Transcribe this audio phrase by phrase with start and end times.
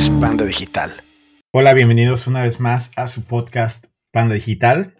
[0.00, 1.02] es Panda Digital.
[1.52, 4.94] Hola, bienvenidos una vez más a su podcast Panda Digital.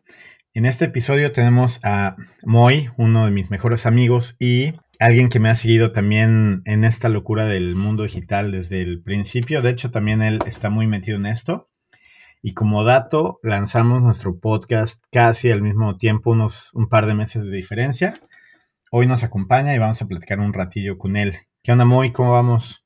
[0.52, 5.48] En este episodio tenemos a Moy, uno de mis mejores amigos y alguien que me
[5.48, 9.62] ha seguido también en esta locura del mundo digital desde el principio.
[9.62, 11.70] De hecho, también él está muy metido en esto.
[12.42, 17.42] Y como dato, lanzamos nuestro podcast casi al mismo tiempo, unos un par de meses
[17.42, 18.20] de diferencia.
[18.90, 21.38] Hoy nos acompaña y vamos a platicar un ratillo con él.
[21.62, 22.12] ¿Qué onda, Moy?
[22.12, 22.84] ¿Cómo vamos?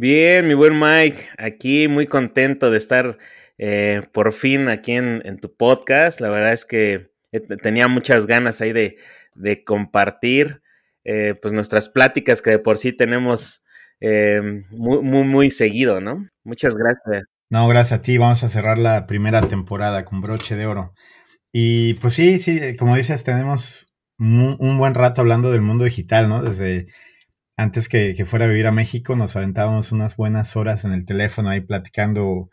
[0.00, 3.18] Bien, mi buen Mike, aquí muy contento de estar
[3.58, 6.20] eh, por fin aquí en, tu podcast.
[6.20, 10.62] La verdad es que eh, tenía muchas ganas ahí de, compartir
[11.02, 13.64] eh, pues nuestras pláticas que de por sí tenemos
[14.00, 16.28] muy, muy, muy seguido, ¿no?
[16.44, 17.24] Muchas gracias.
[17.50, 18.18] No, gracias a ti.
[18.18, 20.94] Vamos a cerrar la primera temporada con broche de oro.
[21.50, 23.88] Y pues sí, sí, como dices, tenemos
[24.20, 26.40] un buen rato hablando del mundo digital, ¿no?
[26.40, 26.86] Desde
[27.58, 31.50] antes que, fuera a vivir a México, nos aventábamos unas buenas horas en el teléfono
[31.50, 32.48] ahí platicando.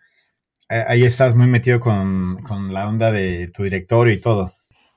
[0.67, 4.51] Ahí estás muy metido con, con la onda de tu directorio y todo.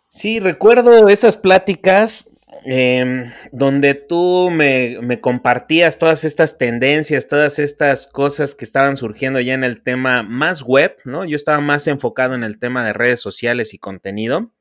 [0.09, 2.33] Sí, recuerdo esas pláticas
[2.65, 9.55] Em, donde tú me, compartías todas estas tendencias, todas estas cosas que estaban surgiendo ya
[9.55, 11.25] en el tema más web, ¿no?
[11.25, 14.53] Yo estaba más enfocado en el tema de redes sociales y contenido.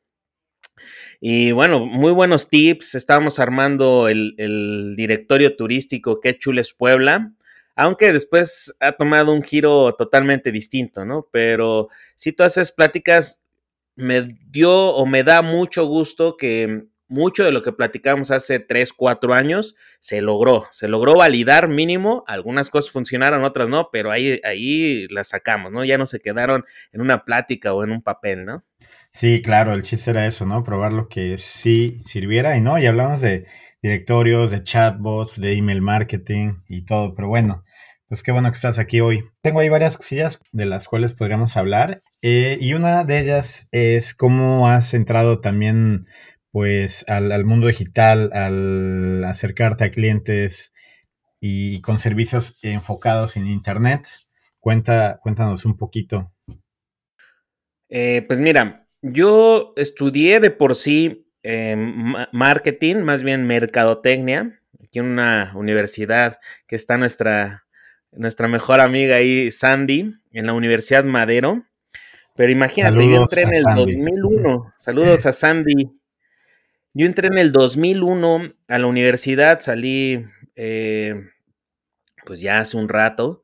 [1.19, 2.95] Y bueno, muy buenos tips.
[2.95, 7.33] Estábamos armando el, directorio turístico Que Chules Puebla,
[7.75, 11.27] aunque después ha tomado un giro totalmente distinto, ¿no?
[11.31, 13.41] Pero sí, todas esas pláticas
[13.95, 18.93] me dio o me da mucho gusto que mucho de lo que platicamos hace 3,
[18.93, 24.41] 4 años se logró, se logró validar mínimo, algunas cosas funcionaron, otras no, pero ahí,
[24.43, 25.85] ahí las sacamos, ¿no?
[25.85, 28.63] Ya no se quedaron en una plática o en un papel, ¿no?
[29.11, 30.63] Sí, claro, el chiste era eso, ¿no?
[30.63, 33.45] Probar lo que sí sirviera y no, y hablamos de
[33.81, 37.63] directorios, de chatbots, de email marketing y todo, pero bueno,
[38.07, 39.23] pues qué bueno que estás aquí hoy.
[39.41, 44.13] Tengo ahí varias cosillas de las cuales podríamos hablar eh, y una de ellas es
[44.13, 46.05] cómo has entrado también
[46.51, 50.73] pues al, mundo digital, al acercarte a clientes
[51.39, 54.07] y con servicios enfocados en Internet.
[54.59, 56.31] Cuenta, cuéntanos un poquito.
[57.89, 61.75] Eh, pues mira, yo estudié de por sí eh,
[62.31, 67.65] marketing, más bien mercadotecnia, aquí en una universidad que está nuestra,
[68.11, 71.65] nuestra mejor amiga ahí, Sandy, en la Universidad Madero.
[72.35, 74.73] Pero imagínate, yo entré en el 2001.
[74.77, 75.91] Saludos a Sandy.
[76.93, 80.25] Yo entré en el 2001 a la universidad, salí
[80.55, 81.15] eh,
[82.25, 83.43] pues ya hace un rato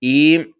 [0.00, 0.54] y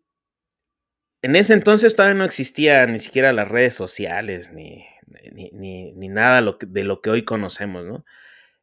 [1.25, 4.85] en ese entonces todavía no existía ni siquiera las redes sociales ni,
[5.33, 8.05] ni, nada de lo que hoy conocemos, ¿no?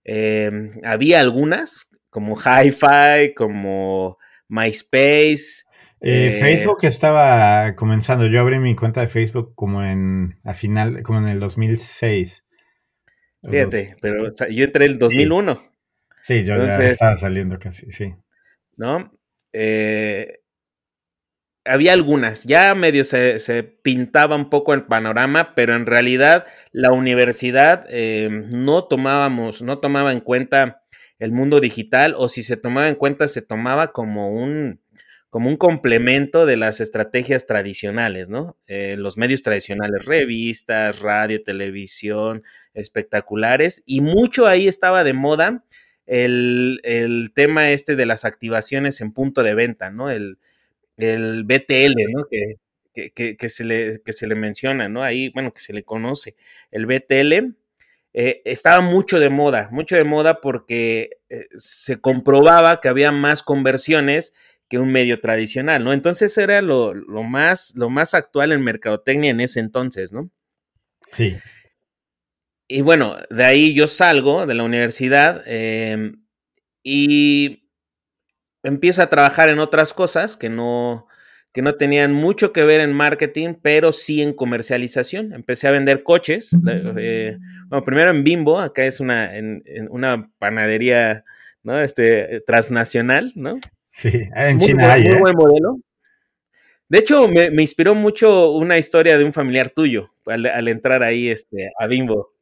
[0.04, 5.64] Em, había algunas como Hi-Fi, como MySpace.
[6.02, 8.28] Eh, eh, Facebook estaba comenzando.
[8.28, 12.46] Yo abrí mi cuenta de Facebook como en a final, como en el 2006.
[13.50, 15.60] Fíjate, pero yo entré el 2001.
[16.22, 18.14] Sí, yo ya estaba saliendo casi, sí.
[18.78, 19.12] ¿No?
[19.52, 20.41] Eh,
[21.66, 27.86] había algunas, ya medio se, pintaba un poco el panorama, pero en realidad la universidad
[27.90, 30.84] eh, no tomábamos, no tomaba en cuenta
[31.20, 34.82] el mundo digital, o si se tomaba en cuenta, se tomaba como un,
[35.30, 38.58] como un complemento de las estrategias tradicionales, ¿no?
[38.68, 42.44] Eh, los medios tradicionales, revistas, radio, televisión,
[42.74, 45.64] espectaculares, y mucho ahí estaba de moda
[46.08, 50.10] el, tema este de las activaciones en punto de venta, ¿no?
[50.10, 50.40] El,
[50.98, 52.26] el BTL, ¿no?
[52.30, 55.04] Que, que, se le, que se le menciona, ¿no?
[55.04, 56.36] Ahí, bueno, que se le conoce.
[56.72, 57.56] El BTL
[58.14, 63.42] eh, estaba mucho de moda, mucho de moda porque eh, se comprobaba que había más
[63.42, 64.34] conversiones
[64.68, 65.94] que un medio tradicional, ¿no?
[65.94, 70.30] Entonces era lo, más, lo más actual en mercadotecnia en ese entonces, ¿no?
[71.02, 71.38] Sí.
[72.68, 76.24] Y bueno, de ahí yo salgo de la universidad em,
[76.84, 77.61] y
[78.64, 81.08] empiezo a trabajar en otras cosas que no,
[81.54, 85.34] que no tenían mucho que ver en marketing, pero sí en comercialización.
[85.34, 86.56] Empecé a vender coches.
[86.98, 87.38] Eh,
[87.68, 91.26] bueno, primero en Bimbo, acá es una, en, una panadería,
[91.64, 91.80] ¿no?
[91.82, 93.60] Este, transnacional, ¿no?
[93.92, 95.04] Sí, en China hay.
[95.04, 95.20] Muy ¿eh?
[95.20, 95.78] buen modelo.
[96.92, 101.72] De hecho, me, inspiró mucho una historia de un familiar tuyo al, entrar ahí este,
[101.80, 102.34] a Bimbo.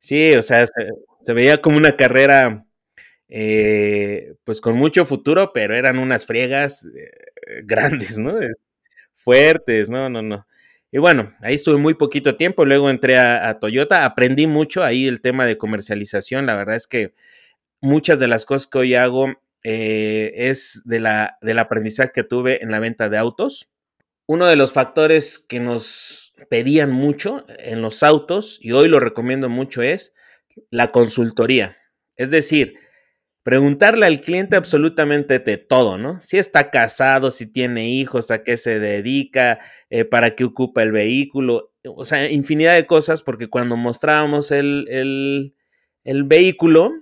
[0.00, 2.66] Sí, o sea, se, veía como una carrera,
[3.28, 8.34] eh, pues con mucho futuro, pero eran unas friegas eh, grandes, ¿no?
[9.14, 10.46] Fuertes, no, no, no.
[10.90, 15.20] Y bueno, ahí estuve muy poquito tiempo, luego entré a, Toyota, aprendí mucho ahí el
[15.20, 17.12] tema de comercialización, la verdad es que
[17.82, 19.34] muchas de las cosas que hoy hago
[19.64, 23.68] eh, es de la, del aprendizaje que tuve en la venta de autos.
[24.26, 29.50] Uno de los factores que nos pedían mucho en los autos, y hoy lo recomiendo
[29.50, 30.14] mucho, es
[30.70, 31.76] la consultoría.
[32.16, 32.78] Es decir,
[33.48, 36.20] preguntarle al cliente absolutamente de todo, ¿no?
[36.20, 39.58] Si está casado, si tiene hijos, a qué se dedica,
[39.88, 44.84] eh, para qué ocupa el vehículo, o sea, infinidad de cosas, porque cuando mostrábamos el,
[46.04, 46.92] el, vehículo,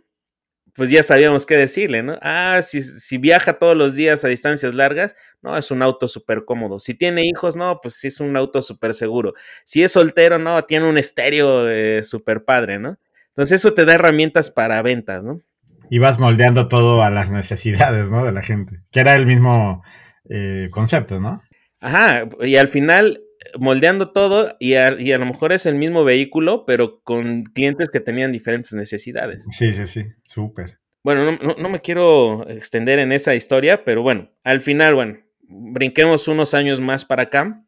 [0.72, 2.16] pues ya sabíamos qué decirle, ¿no?
[2.22, 6.44] Ah, si, si, viaja todos los días a distancias largas, no, es un auto súper
[6.44, 6.78] cómodo.
[6.78, 9.34] Si tiene hijos, no, pues sí es un auto súper seguro.
[9.64, 13.00] Si es soltero, no, tiene un estéreo eh, súper padre, ¿no?
[13.30, 15.42] Entonces eso te da herramientas para ventas, ¿no?
[15.90, 18.24] Y vas moldeando todo a las necesidades, ¿no?
[18.24, 19.82] De la gente, que era el mismo
[20.28, 21.42] eh, concepto, ¿no?
[21.80, 23.20] Ajá, y al final
[23.58, 27.90] moldeando todo y a, y a, lo mejor es el mismo vehículo, pero con clientes
[27.90, 29.46] que tenían diferentes necesidades.
[29.50, 30.78] Sí, sí, sí, súper.
[31.02, 36.26] Bueno, no, no, me quiero extender en esa historia, pero bueno, al final, bueno, brinquemos
[36.26, 37.62] unos años más para acá.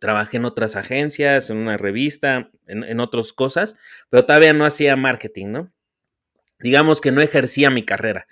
[0.00, 3.76] Trabajé en otras agencias, en una revista, en, en otras cosas,
[4.10, 5.72] pero todavía no hacía marketing, ¿no?
[6.58, 8.26] Digamos que no ejercía mi carrera.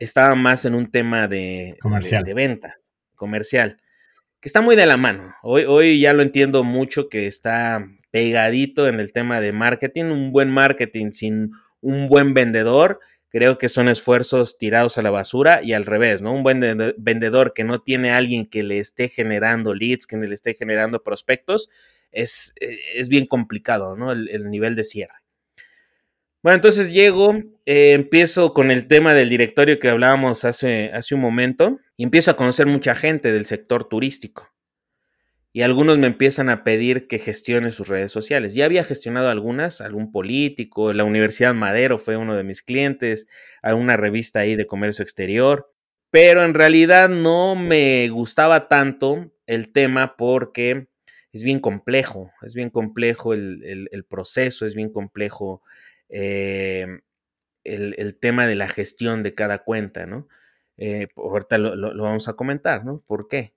[0.00, 2.24] Estaba más en un tema de, comercial.
[2.24, 2.76] de, de venta,
[3.14, 3.80] comercial
[4.40, 5.34] que está muy de la mano.
[5.42, 10.04] Hoy, hoy ya lo entiendo mucho que está pegadito en el tema de marketing.
[10.04, 15.60] Un buen marketing sin un buen vendedor, creo que son esfuerzos tirados a la basura
[15.62, 16.32] y al revés, ¿no?
[16.32, 16.60] Un buen
[16.98, 21.02] vendedor que no tiene a alguien que le esté generando leads, que le esté generando
[21.02, 21.68] prospectos,
[22.10, 24.12] es, es bien complicado, ¿no?
[24.12, 25.17] El, el nivel de cierre.
[26.48, 27.34] Bueno, entonces llego,
[27.66, 32.30] eh, empiezo con el tema del directorio que hablábamos hace, hace un momento y empiezo
[32.30, 34.48] a conocer mucha gente del sector turístico.
[35.52, 38.54] Y algunos me empiezan a pedir que gestione sus redes sociales.
[38.54, 43.28] Ya había gestionado algunas, algún político, la Universidad Madero fue uno de mis clientes,
[43.60, 45.70] alguna revista ahí de comercio exterior,
[46.10, 50.88] pero en realidad no me gustaba tanto el tema porque
[51.30, 55.60] es bien complejo, es bien complejo el, el, el proceso, es bien complejo
[56.08, 57.00] eh,
[57.64, 60.28] el, el, tema de la gestión de cada cuenta, ¿no?
[60.76, 62.98] Eh, ahorita lo, lo, vamos a comentar, ¿no?
[63.06, 63.54] ¿Por qué?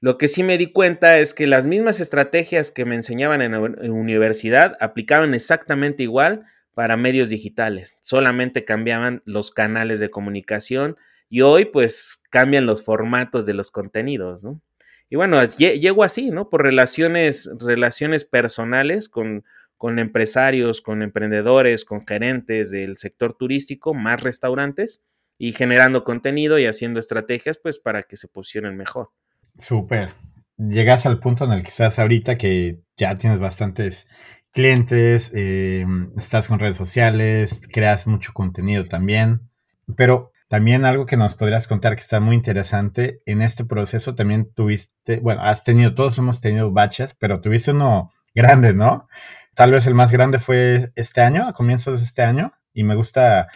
[0.00, 3.54] Lo que sí me di cuenta es que las mismas estrategias que me enseñaban en,
[3.54, 6.44] en universidad aplicaban exactamente igual
[6.74, 10.96] para medios digitales, solamente cambiaban los canales de comunicación
[11.28, 14.60] y hoy pues cambian los formatos de los contenidos, ¿no?
[15.08, 16.48] Y bueno, llego así, ¿no?
[16.48, 19.44] Por relaciones, relaciones personales con,
[19.82, 25.02] con empresarios, con emprendedores, con gerentes del sector turístico, más restaurantes
[25.38, 29.10] y generando contenido y haciendo estrategias pues para que se posicionen mejor.
[29.58, 30.14] Súper.
[30.56, 34.06] Llegas al punto en el que estás ahorita que ya tienes bastantes
[34.52, 35.84] clientes, eh,
[36.16, 39.50] estás con redes sociales, creas mucho contenido también,
[39.96, 44.48] pero también algo que nos podrías contar que está muy interesante, en este proceso también
[44.54, 49.08] tuviste, bueno, has tenido, todos hemos tenido baches, pero tuviste uno grande, ¿no?
[49.54, 52.94] Tal vez el más grande fue este año, a comienzos de este año, y me
[52.94, 53.48] gusta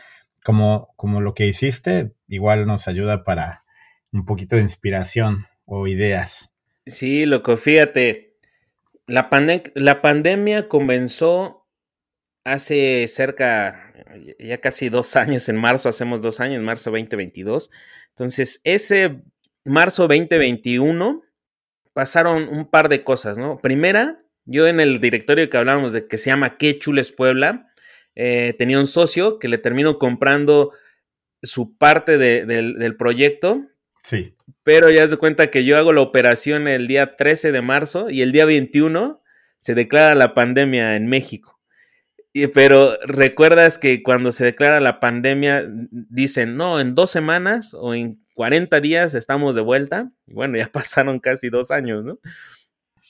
[0.44, 3.64] como, como lo que hiciste, igual nos ayuda para
[4.12, 6.52] un poquito de inspiración o ideas.
[6.87, 8.37] Sí, loco, fíjate,
[9.06, 11.67] la, pandem la pandemia comenzó
[12.44, 13.93] hace cerca,
[14.38, 17.70] ya casi dos años, en marzo, hacemos dos años, marzo 2022.
[18.10, 19.22] Entonces, ese
[19.65, 21.22] marzo 2021
[21.93, 23.56] pasaron un par de cosas, ¿no?
[23.56, 27.72] Primera, yo en el directorio que hablábamos de que se llama Qué Chules Puebla,
[28.15, 30.72] eh, tenía un socio que le terminó comprando
[31.43, 33.67] su parte de, de, del proyecto.
[34.03, 34.34] Sí.
[34.62, 38.22] Pero ya se cuenta que yo hago la operación el día 13 de marzo y
[38.22, 39.20] el día 21
[39.58, 41.60] se declara la pandemia en México.
[42.32, 47.94] Y, pero recuerdas que cuando se declara la pandemia dicen, no, en dos semanas o
[47.94, 50.12] en 40 días estamos de vuelta.
[50.26, 52.20] Y bueno, ya pasaron casi dos años, ¿no?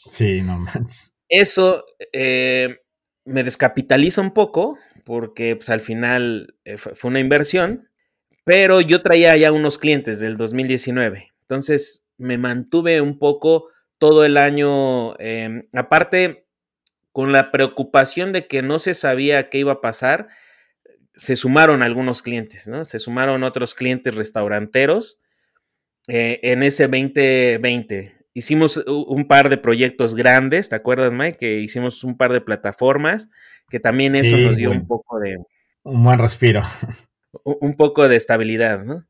[0.08, 2.80] Sí, no manches eso eh,
[3.24, 7.88] me descapitaliza un poco porque pues, al final eh, fue una inversión,
[8.44, 13.68] pero yo traía ya unos clientes del 2019, entonces me mantuve un poco
[13.98, 16.46] todo el año, eh, aparte
[17.12, 20.28] con la preocupación de que no se sabía qué iba a pasar,
[21.14, 22.84] se sumaron algunos clientes, ¿no?
[22.84, 25.18] Se sumaron otros clientes restauranteros
[26.08, 31.38] en ese 2020 hicimos un par de proyectos grandes, ¿te acuerdas, Mike?
[31.38, 33.30] Que hicimos un par de plataformas,
[33.70, 35.38] que también eso sí, nos dio un poco de...
[35.82, 36.62] Un buen respiro.
[37.44, 39.06] Un poco de estabilidad, ¿no?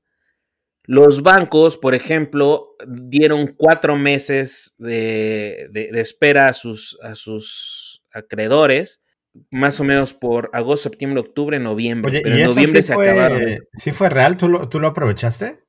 [0.85, 8.05] Los bancos, por ejemplo, dieron cuatro meses de, de, de espera a sus, a sus
[8.13, 9.05] acreedores,
[9.51, 12.21] más o menos por agosto, septiembre, octubre, noviembre.
[12.23, 13.59] pero en noviembre se acabaron.
[13.75, 14.37] ¿Sí fue real?
[14.37, 15.65] ¿Tú lo, ¿Tú lo aprovechaste?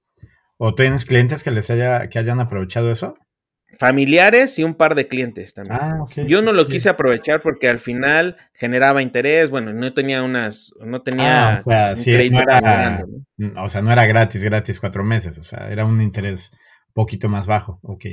[0.57, 3.17] ¿O tienes clientes que les haya, que hayan aprovechado eso?
[3.79, 5.77] Familiares y un par de clientes también.
[5.79, 10.71] Ah, Yo no lo quise aprovechar porque al final generaba interés, bueno, no tenía unas,
[10.79, 13.05] no tenía ah, o sea, no era,
[13.57, 16.51] o sea, no era gratis, gratis cuatro meses, o sea, era un interés
[16.87, 18.05] un poquito más bajo, ok.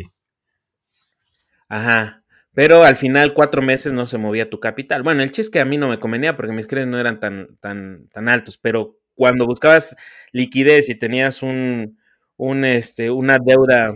[1.69, 5.03] Ajá, pero al final cuatro meses no se movía tu capital.
[5.03, 7.21] Bueno, el chiste es que a mí no me convenía porque mis créditos no eran
[7.21, 9.97] tan, tan, tan altos, pero cuando buscabas
[10.33, 11.99] liquidez y tenías un,
[12.37, 13.95] un, este, una deuda,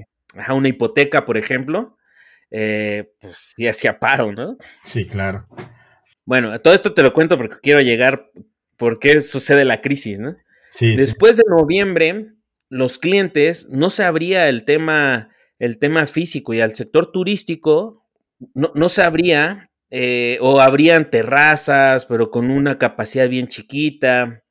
[0.54, 1.96] una hipoteca, por ejemplo,
[2.50, 4.56] eh, pues sí hacía paro, ¿no?
[4.84, 5.46] Sí, claro.
[6.24, 8.30] Bueno, todo esto te lo cuento porque quiero llegar
[8.76, 10.36] por qué sucede la crisis, ¿no?
[10.70, 10.96] Sí.
[10.96, 12.32] Después de noviembre,
[12.68, 18.04] los clientes no se abría el tema, el tema físico y al sector turístico
[18.54, 24.44] no, no se abría eh, o abrían terrazas, pero con una capacidad bien chiquita.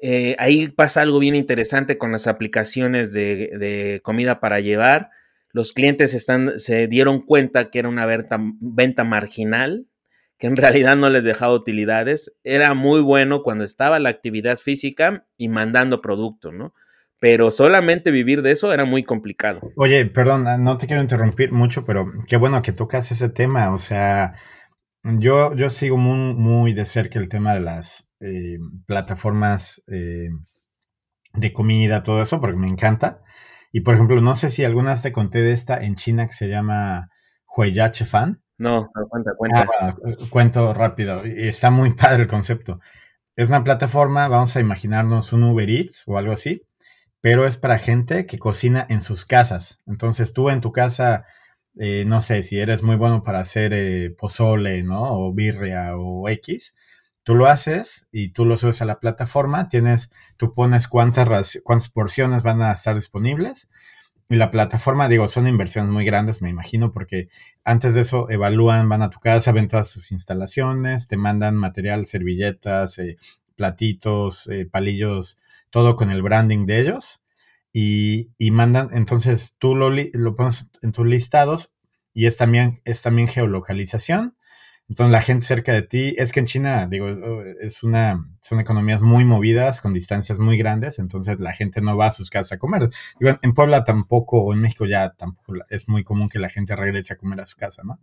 [0.00, 5.10] Eh, ahí pasa algo bien interesante con las aplicaciones de, comida para llevar.
[5.52, 6.26] Los clientes
[6.56, 9.86] se dieron cuenta que era una venta, marginal,
[10.38, 12.36] que en realidad no les dejaba utilidades.
[12.44, 16.74] Era muy bueno cuando estaba la actividad física y mandando producto, ¿no?
[17.18, 19.60] Pero solamente vivir de eso era muy complicado.
[19.76, 23.74] Oye, perdón, no te quiero interrumpir mucho, pero qué bueno que tocas ese tema.
[23.74, 24.34] O sea,
[25.02, 30.30] yo, yo sigo muy, muy de cerca el tema de las eh, plataformas eh,
[31.34, 33.22] de comida, todo eso, porque me encanta.
[33.72, 36.32] Y por ejemplo, no sé si alguna vez te conté de esta en China que
[36.32, 37.08] se llama
[37.56, 38.42] Huiyache Fan.
[38.58, 39.68] No, cuenta, cuenta.
[39.80, 39.96] Ah,
[40.28, 41.22] cuento rápido.
[41.24, 42.80] Está muy padre el concepto.
[43.36, 46.62] Es una plataforma, vamos a imaginarnos un Uber Eats o algo así,
[47.20, 49.80] pero es para gente que cocina en sus casas.
[49.86, 51.24] Entonces tú en tu casa,
[51.78, 55.02] eh, no sé, si eres muy bueno para hacer pozole, ¿no?
[55.02, 56.74] O birria o X,
[57.30, 61.88] Tú lo haces y tú lo subes a la plataforma, tienes, tú pones cuántas, cuántas
[61.88, 63.68] porciones van a estar disponibles
[64.28, 67.28] y la plataforma, digo, son inversiones muy grandes, me imagino, porque
[67.62, 72.04] antes de eso evalúan, van a tu casa, ven todas tus instalaciones, te mandan material,
[72.04, 73.16] servilletas, eh,
[73.54, 75.36] platitos, eh, palillos,
[75.70, 77.22] todo con el branding de ellos
[77.72, 81.72] y, y mandan, entonces tú lo, lo pones en tus listados
[82.12, 84.34] y es también, es también geolocalización
[84.90, 87.08] entonces la gente cerca de ti, es que en China, digo,
[87.60, 92.06] es una, son economías muy movidas, con distancias muy grandes, entonces la gente no va
[92.06, 92.88] a sus casas a comer.
[93.20, 97.12] En Puebla tampoco, o en México ya tampoco es muy común que la gente regrese
[97.12, 98.00] a comer a su casa, ¿no?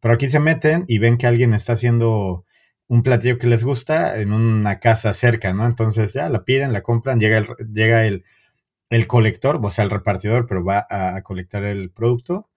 [0.00, 2.46] Pero aquí se meten y ven que alguien está haciendo
[2.88, 5.66] un platillo que les gusta en una casa cerca, ¿no?
[5.66, 8.24] Entonces ya la piden, la compran, llega el, llega el,
[8.88, 12.48] el colector, o sea, el repartidor, pero va a colectar el producto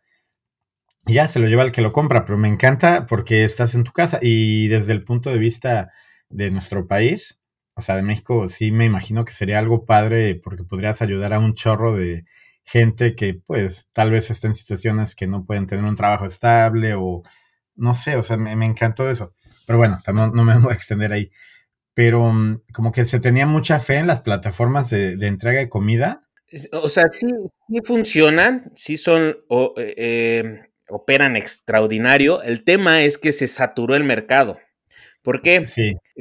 [1.13, 3.91] ya se lo lleva el que lo compra, pero me encanta porque estás en tu
[3.91, 5.91] casa y desde el punto de vista
[6.29, 7.39] de nuestro país,
[7.75, 11.39] o sea, de México, sí me imagino que sería algo padre porque podrías ayudar a
[11.39, 12.25] un chorro de
[12.63, 16.93] gente que pues tal vez está en situaciones que no pueden tener un trabajo estable
[16.93, 17.23] o
[17.75, 19.33] no sé, o sea, me, encantó eso.
[19.65, 21.31] Pero bueno, también no me voy a extender ahí.
[21.93, 26.27] Pero mm, como que se tenía mucha fe en las plataformas de, entrega de comida.
[26.73, 27.27] O sea, sí,
[27.67, 29.37] sí funcionan, sí son,
[29.77, 32.41] eh, eh, operan extraordinario.
[32.41, 34.59] El tema es que se saturó el mercado.
[35.21, 35.65] ¿Por qué?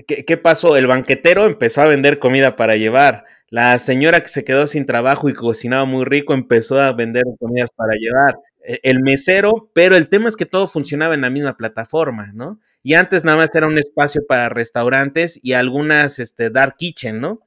[0.07, 0.77] ¿Qué, pasó?
[0.77, 3.25] El banquetero empezó a vender comida para llevar.
[3.49, 7.71] La señora que se quedó sin trabajo y cocinaba muy rico empezó a vender comidas
[7.75, 8.39] para llevar.
[8.63, 12.61] E, el mesero, pero el tema es que todo funcionaba en la misma plataforma, ¿no?
[12.83, 17.41] Y antes nada más era un espacio para restaurantes y algunas este, dark kitchen, ¿no?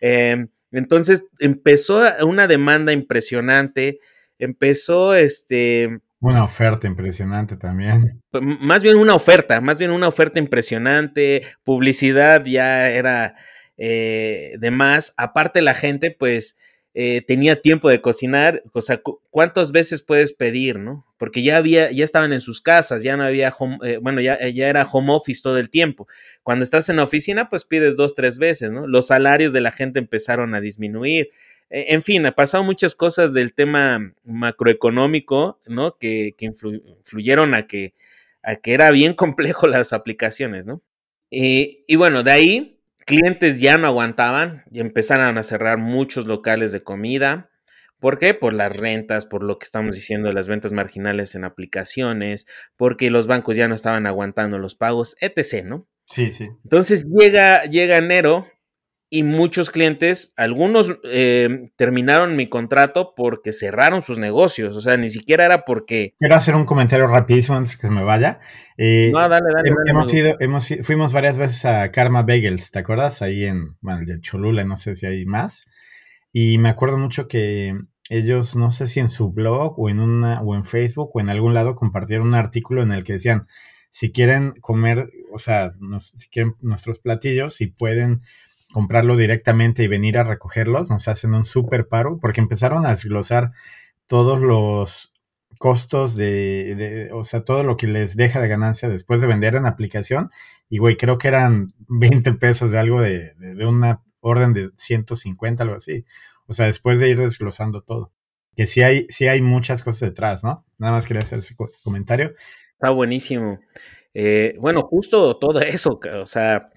[0.00, 4.00] Em, entonces empezó una demanda impresionante,
[4.38, 6.00] empezó este,
[6.30, 8.22] una oferta impresionante también.
[8.60, 13.34] Más bien una oferta, más bien una oferta impresionante, publicidad ya era
[13.76, 15.14] eh, de más.
[15.16, 16.56] Aparte la gente pues
[16.94, 19.00] eh, tenía tiempo de cocinar, o sea,
[19.30, 21.04] ¿cuántas veces puedes pedir, no?
[21.18, 24.38] Porque ya había, ya estaban en sus casas, ya no había home, eh, bueno, ya,
[24.48, 26.06] ya era home office todo el tiempo.
[26.42, 28.86] Cuando estás en la oficina pues pides dos, tres veces, ¿no?
[28.86, 31.30] Los salarios de la gente empezaron a disminuir
[31.70, 35.98] en fin, ha pasado muchas cosas del tema macroeconómico, ¿no?
[35.98, 37.94] Que, influyeron a que,
[38.42, 40.82] a que era bien complejo las aplicaciones, ¿no?
[41.30, 46.82] Y, bueno, de ahí clientes ya no aguantaban y empezaron a cerrar muchos locales de
[46.82, 47.50] comida.
[47.98, 48.34] ¿Por qué?
[48.34, 53.10] Por las rentas, por lo que estamos diciendo de las ventas marginales en aplicaciones, porque
[53.10, 55.88] los bancos ya no estaban aguantando los pagos, etc., ¿no?
[56.06, 56.50] Sí, sí.
[56.62, 58.46] Entonces llega, llega enero
[59.10, 65.08] y muchos clientes, algunos eh, terminaron mi contrato porque cerraron sus negocios, o sea, ni
[65.08, 66.14] siquiera era porque...
[66.18, 68.40] Quiero hacer un comentario rapidísimo antes que se me vaya.
[68.76, 69.70] Eh, no, dale, dale.
[69.86, 73.22] Hemos, ido, hemos, fuimos varias veces a Karma Bagels, ¿te acuerdas?
[73.22, 75.66] Ahí en, bueno, de Cholula, no sé si hay más.
[76.32, 80.42] Y me acuerdo mucho que ellos, no sé si en su blog o en, una,
[80.42, 83.46] o en Facebook o en algún lado compartieron un artículo en el que decían,
[83.90, 88.22] si quieren comer, o sea, si quieren nuestros platillos, si pueden
[88.74, 93.52] comprarlo directamente y venir a recogerlos, nos hacen un súper paro, porque empezaron a desglosar
[94.08, 95.12] todos los
[95.58, 99.64] costos de, o sea, todo lo que les deja de ganancia después de vender en
[99.64, 100.26] aplicación.
[100.68, 105.62] Y, güey, creo que eran 20 pesos de algo de, de, una orden de 150,
[105.62, 106.04] algo así.
[106.48, 108.12] O sea, después de ir desglosando todo.
[108.56, 110.66] Que sí hay, sí hay muchas cosas detrás, ¿no?
[110.78, 111.54] Nada más quería hacer ese
[111.84, 112.34] comentario.
[112.72, 113.60] Está buenísimo.
[114.14, 116.70] Eh, bueno, justo todo eso, o sea,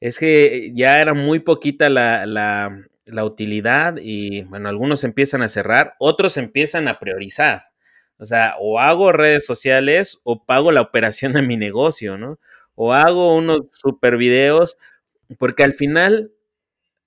[0.00, 5.94] es que ya era muy poquita la, la, utilidad y bueno, algunos empiezan a cerrar,
[5.98, 7.62] otros empiezan a priorizar.
[8.18, 12.38] O sea, o hago redes sociales o pago la operación de mi negocio, ¿no?
[12.74, 14.76] O hago unos super videos,
[15.38, 16.32] porque al final,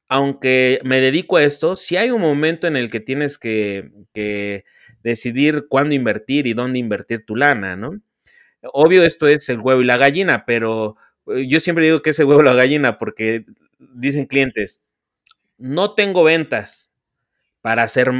[0.09, 4.65] aunque me dedico a esto, si hay un momento en el que tienes que, que
[5.03, 8.01] decidir cuándo invertir y dónde invertir tu lana, ¿no?
[8.73, 12.43] Obvio, esto es el huevo y la gallina, pero yo siempre digo que ese huevo
[12.43, 13.45] la gallina porque
[13.79, 14.83] dicen clientes,
[15.57, 16.91] no tengo ventas
[17.61, 18.11] para hacer,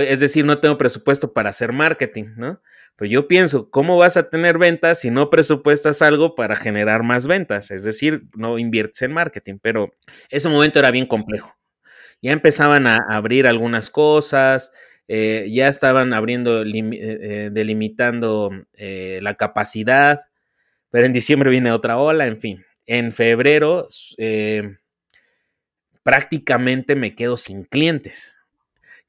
[0.00, 2.60] es decir, no tengo presupuesto para hacer marketing, ¿no?
[2.96, 7.26] Pero yo pienso, ¿cómo vas a tener ventas si no presupuestas algo para generar más
[7.26, 7.70] ventas?
[7.70, 9.94] Es decir, no inviertes en marketing, pero
[10.28, 11.56] ese momento era bien complejo.
[12.22, 14.72] Ya empezaban a abrir algunas cosas,
[15.08, 20.20] eh, ya estaban abriendo, eh, delimitando la capacidad,
[20.94, 22.64] pero en diciembre viene otra ola, en fin.
[22.86, 24.76] En febrero eh,
[26.04, 28.38] prácticamente me quedo sin clientes.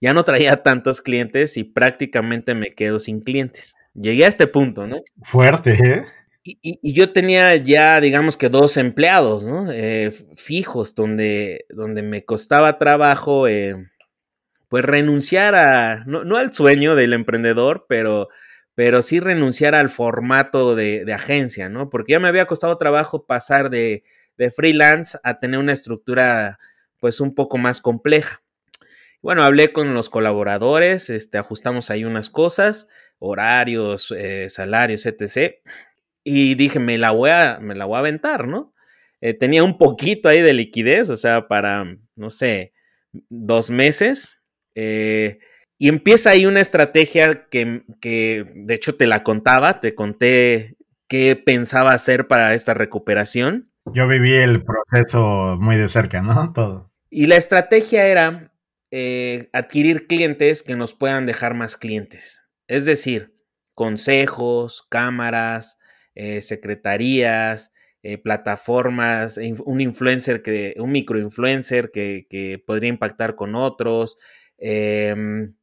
[0.01, 3.75] Ya no traía tantos clientes y prácticamente me quedo sin clientes.
[3.93, 5.03] Llegué a este punto, ¿no?
[5.21, 6.05] Fuerte, ¿eh?
[6.43, 9.71] Y, yo tenía ya, digamos que dos empleados, ¿no?
[9.71, 13.75] Eh, fijos, donde, donde me costaba trabajo, eh,
[14.69, 18.29] pues renunciar a, no, no, al sueño del emprendedor, pero
[18.75, 21.89] pero sí renunciar al formato de, agencia, ¿no?
[21.89, 24.03] Porque ya me había costado trabajo pasar de,
[24.53, 26.59] freelance a tener una estructura
[26.99, 28.41] pues un poco más compleja.
[29.21, 35.55] Bueno, hablé con los colaboradores, este, ajustamos ahí unas cosas, horarios, eh, salarios, etc.
[36.23, 38.73] Y dije, me la voy a, me la voy a aventar, ¿no?
[39.21, 41.85] Eh, tenía un poquito ahí de liquidez, o sea, para,
[42.15, 42.73] no sé,
[43.29, 44.37] dos meses.
[44.75, 45.39] Eh,
[45.77, 51.91] y empieza ahí una estrategia que, de hecho te la contaba, te conté qué pensaba
[51.91, 53.71] hacer para esta recuperación.
[53.93, 56.53] Yo viví el proceso muy de cerca, ¿no?
[56.55, 56.91] Todo.
[57.09, 58.53] Y la estrategia era
[58.91, 62.43] eh, adquirir clientes que nos puedan dejar más clientes.
[62.67, 63.35] Es decir,
[63.73, 65.77] consejos, cámaras,
[66.15, 74.17] eh, secretarías, eh, plataformas, un influencer que, un microinfluencer que, que podría impactar con otros.
[74.57, 75.55] Em,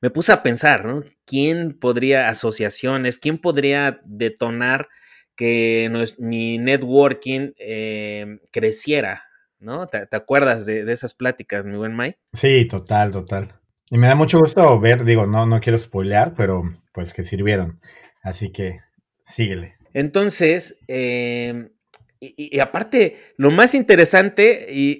[0.00, 1.02] me puse a pensar, ¿no?
[1.24, 4.88] ¿Quién podría, asociaciones, quién podría detonar
[5.36, 9.24] que mi networking eh, creciera,
[9.58, 9.86] ¿no?
[9.86, 12.18] ¿Te, acuerdas de, esas pláticas, mi buen Mike?
[12.34, 13.54] Sí, total, total.
[13.90, 17.80] Y me da mucho gusto ver, digo, no, no quiero spoilear, pero pues que sirvieron.
[18.22, 18.80] Así que
[19.22, 19.76] síguele.
[19.94, 21.70] Entonces, em,
[22.22, 24.98] y, aparte, lo más interesante, y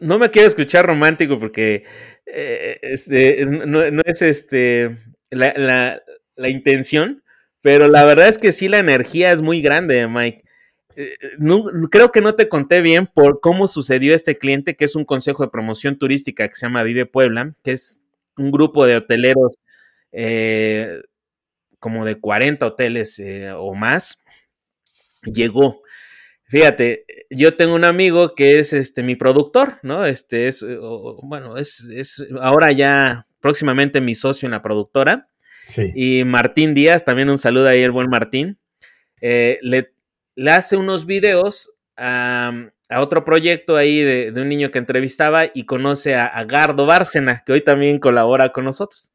[0.00, 1.84] no me quiero escuchar romántico porque
[2.26, 4.96] eh, este, no, es este
[5.30, 6.02] la,
[6.48, 7.22] intención,
[7.60, 10.42] pero la verdad es que sí la energía es muy grande, Mike.
[10.96, 11.14] Eh,
[11.92, 15.44] creo que no te conté bien por cómo sucedió este cliente, que es un consejo
[15.44, 18.02] de promoción turística que se llama Vive Puebla, que es
[18.36, 19.56] un grupo de hoteleros
[20.10, 21.02] eh,
[21.78, 23.22] como de 40 hoteles
[23.54, 24.24] o más.
[25.22, 25.82] Llegó
[26.48, 30.06] Fíjate, yo tengo un amigo que es este mi productor, ¿no?
[30.06, 30.66] Este es,
[31.22, 35.28] bueno, es, es ahora ya próximamente mi socio en la productora.
[35.66, 35.92] Sí.
[35.94, 38.58] Y Martín Díaz, también un saludo ahí el buen Martín.
[39.20, 39.92] Eh, le,
[40.36, 42.52] le, hace unos videos a,
[42.96, 47.60] otro proyecto ahí de, un niño que entrevistaba y conoce a, Gardo Bárcena, que hoy
[47.60, 49.12] también colabora con nosotros.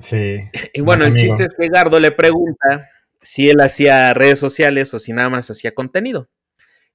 [0.00, 0.40] Sí.
[0.74, 2.90] Y bueno, el chiste es que Gardo le pregunta
[3.22, 6.28] si él hacía redes sociales o si nada más hacía contenido.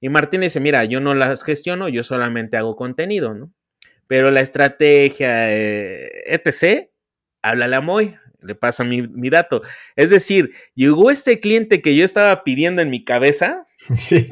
[0.04, 3.54] Y Martín dice, mira, yo no las gestiono, yo solamente hago contenido, ¿no?
[4.06, 6.90] Pero la estrategia, eh, etc.,
[7.42, 9.62] háblale a Moy, le pasa mi, dato.
[9.96, 13.66] Es decir, llegó este cliente que yo estaba pidiendo en mi cabeza.
[13.96, 14.28] Sí.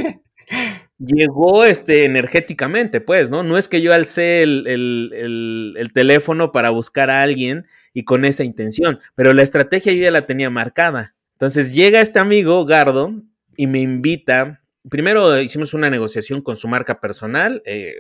[0.98, 3.42] llegó este, energéticamente, pues, ¿no?
[3.42, 8.44] No es que yo alcé el, el, teléfono para buscar a alguien y con esa
[8.44, 11.16] intención, pero la estrategia yo ya la tenía marcada.
[11.34, 13.14] Entonces llega este amigo, Gardo,
[13.56, 14.61] y me invita.
[14.89, 17.96] Primero hicimos una negociación con su marca personal, eh,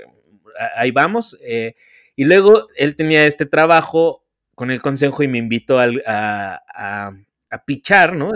[0.75, 1.75] ahí vamos, eh,
[2.15, 7.11] y luego él tenía este trabajo con el consejo y me invitó a, a,
[7.49, 8.31] a, pichar, ¿no?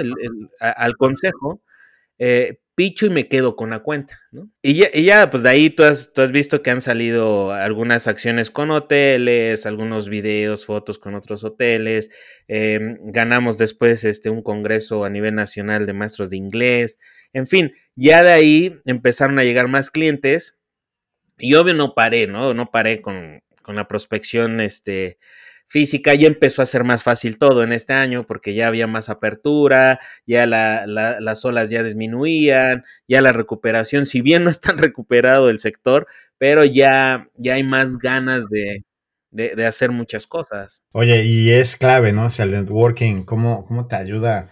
[0.59, 1.61] al consejo.
[2.17, 4.49] Eh, picho y me quedo con la cuenta, ¿no?
[4.61, 4.73] Y
[5.05, 8.69] ya, pues de ahí tú has, tú has, visto que han salido algunas acciones con
[8.69, 12.09] hoteles, algunos videos, fotos con otros hoteles,
[12.47, 16.99] ganamos después este, un congreso a nivel nacional de maestros de inglés,
[17.35, 20.57] en fin, ya de ahí empezaron a llegar más clientes
[21.37, 22.53] y obvio no paré, ¿no?
[22.53, 25.17] No paré con, con la prospección, este,
[25.67, 29.09] física ya empezó a ser más fácil todo en este año porque ya había más
[29.09, 35.59] apertura, ya las olas ya disminuían, ya la recuperación, si bien no está recuperado el
[35.59, 38.85] sector, pero ya, ya hay más ganas de,
[39.67, 40.85] hacer muchas cosas.
[40.93, 42.27] Oye, y es clave, ¿no?
[42.27, 44.49] O sea, el networking, ¿cómo, cómo te ayuda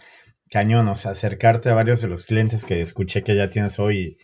[0.54, 0.88] cañón?
[0.88, 4.18] O sea, acercarte a varios de los clientes que escuché que ya tienes hoy,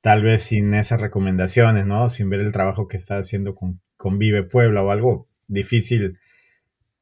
[0.00, 2.08] tal vez sin esas recomendaciones, ¿no?
[2.08, 6.18] Sin ver el trabajo que está haciendo con, con Vive Puebla o algo difícil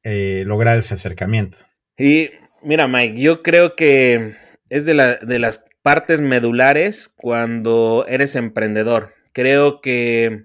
[0.02, 1.56] eh, lograr ese acercamiento.
[1.96, 2.28] Y
[2.62, 4.34] mira, Mike, yo creo que
[4.68, 9.14] es de, la, de las partes medulares cuando eres emprendedor.
[9.32, 10.44] Creo que,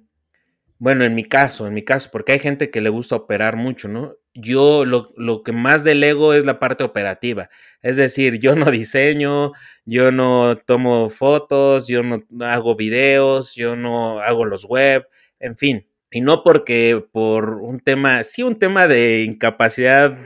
[0.78, 3.90] bueno, en mi caso, en mi caso, porque hay gente que le gusta operar mucho,
[3.90, 4.16] ¿no?
[4.42, 7.50] Yo lo, lo, que más delego es la parte operativa.
[7.82, 9.54] Es decir, yo no diseño,
[9.86, 15.08] yo no tomo fotos, yo no hago videos, yo no hago los web,
[15.40, 15.88] en fin.
[16.12, 20.18] Y no porque por un tema, sí, un tema de incapacidad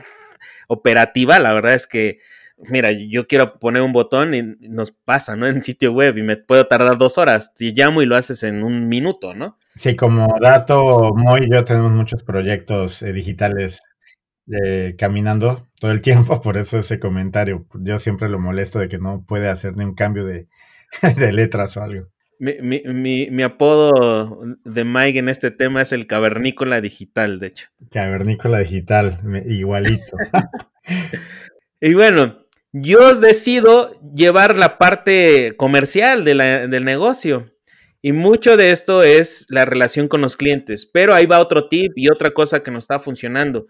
[0.67, 2.19] operativa, la verdad es que,
[2.69, 5.47] mira, yo quiero poner un botón y nos pasa, ¿no?
[5.47, 7.53] En sitio web y me puedo tardar dos horas.
[7.53, 9.57] Te llamo y lo haces en un minuto, ¿no?
[9.75, 13.81] Sí, como dato, Moy y yo tenemos muchos proyectos eh, digitales
[14.51, 17.65] eh, caminando todo el tiempo, por eso ese comentario.
[17.79, 20.47] Yo siempre lo molesto de que no puede hacer ni un cambio de,
[21.17, 22.07] de letras o algo.
[22.39, 27.67] Mi, mi, mi, apodo de Mike en este tema es el cavernícola digital, de hecho.
[27.89, 30.17] Cavernícola digital, igualito.
[31.79, 37.53] y bueno, yo os decido llevar la parte comercial de la, del negocio.
[38.01, 40.85] Y mucho de esto es la relación con los clientes.
[40.85, 43.67] Pero ahí va otro tip y otra cosa que nos está funcionando.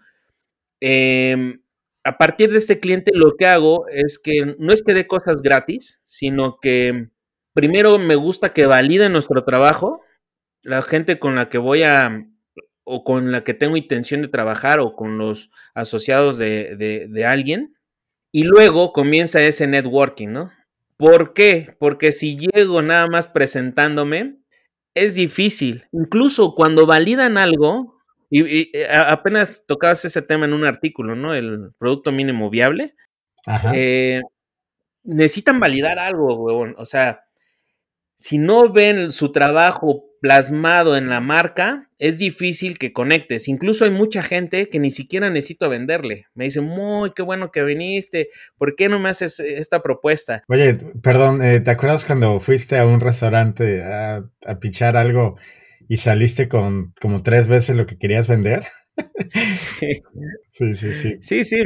[0.80, 1.60] Em,
[2.04, 5.42] a partir de este cliente lo que hago es que no es que dé cosas
[5.42, 7.08] gratis, sino que
[7.54, 10.02] primero me gusta que valide nuestro trabajo,
[10.62, 12.26] la gente con la que voy a,
[12.84, 17.74] o con la que tengo intención de trabajar, o con los asociados de, de, alguien,
[18.32, 20.52] y luego comienza ese networking, ¿no?
[20.96, 21.74] ¿Por qué?
[21.78, 24.36] Porque si llego nada más presentándome,
[24.94, 25.86] es difícil.
[25.92, 27.93] Incluso cuando validan algo,
[28.42, 31.34] y, apenas tocabas ese tema en un artículo, ¿no?
[31.34, 32.94] El producto mínimo viable.
[33.72, 34.20] Eh,
[35.04, 36.74] necesitan validar algo, huevón.
[36.78, 37.24] O sea,
[38.16, 43.46] si no ven su trabajo plasmado en la marca, es difícil que conectes.
[43.46, 46.26] Incluso hay mucha gente que ni siquiera necesito venderle.
[46.34, 48.30] Me dicen, muy, qué bueno que viniste.
[48.56, 50.42] ¿Por qué no me haces esta propuesta?
[50.48, 55.36] Oye, perdón, eh, ¿te acuerdas cuando fuiste a un restaurante a, a pichar algo
[55.88, 58.64] y saliste con como tres veces lo que querías vender?
[59.52, 60.02] Sí.
[60.52, 61.42] Sí, sí, sí.
[61.42, 61.62] Sí,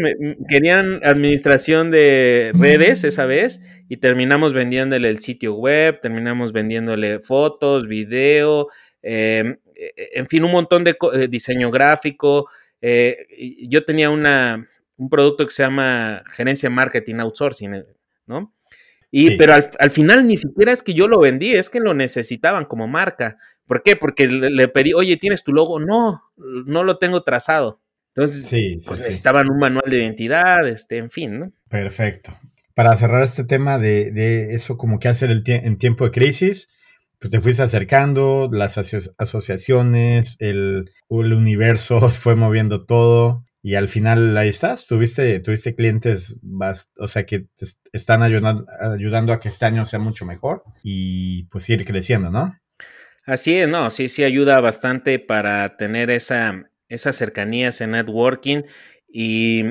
[0.48, 7.87] querían administración de redes esa vez y terminamos vendiéndole el sitio web, terminamos vendiéndole fotos,
[7.87, 8.68] video,
[9.02, 12.48] em, e, e, en fin, un montón de eh, diseño gráfico.
[12.81, 13.26] Eh,
[13.68, 17.85] yo tenía una, un producto que se llama gerencia marketing outsourcing, eh,
[18.26, 18.54] ¿no?
[19.11, 21.94] Y, Pero al, al, final ni siquiera es que yo lo vendí, es que lo
[21.94, 23.38] necesitaban como marca.
[23.68, 23.94] ¿Por qué?
[23.94, 25.78] Porque le, pedí, oye, ¿tienes tu logo?
[25.78, 27.83] No, no lo tengo trazado.
[28.14, 31.52] Entonces, pues necesitaban un manual de identidad, este, en fin, ¿no?
[31.68, 32.37] Perfecto.
[32.74, 36.68] Para cerrar este tema de, eso, como que hacer el en tiempo de crisis,
[37.18, 38.78] pues te fuiste acercando, las
[39.18, 46.37] asociaciones, el, el, universo fue moviendo todo y al final ahí estás, tuviste, tuviste clientes,
[46.96, 51.44] o sea, que te están ayudando, ayudando a que este año sea mucho mejor y
[51.44, 52.57] pues ir creciendo, ¿no?
[53.28, 58.62] Así es, no, sí, sí ayuda bastante para tener esa, esa cercanía, ese networking
[59.06, 59.64] y,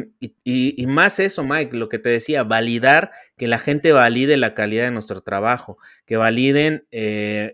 [0.44, 4.84] y, más eso, Mike, lo que te decía, validar, que la gente valide la calidad
[4.84, 7.52] de nuestro trabajo, que validen eh,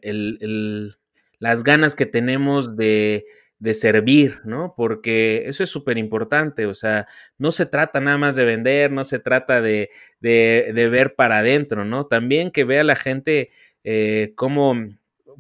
[1.40, 3.26] las ganas que tenemos de,
[3.60, 4.74] de servir, ¿no?
[4.76, 9.06] Porque eso es súper importante, o sea, no se trata nada más de vender, no
[9.06, 9.90] se trata de,
[10.20, 12.08] de, de ver para adentro, ¿no?
[12.08, 13.52] También que vea la gente
[13.86, 14.76] eh, cómo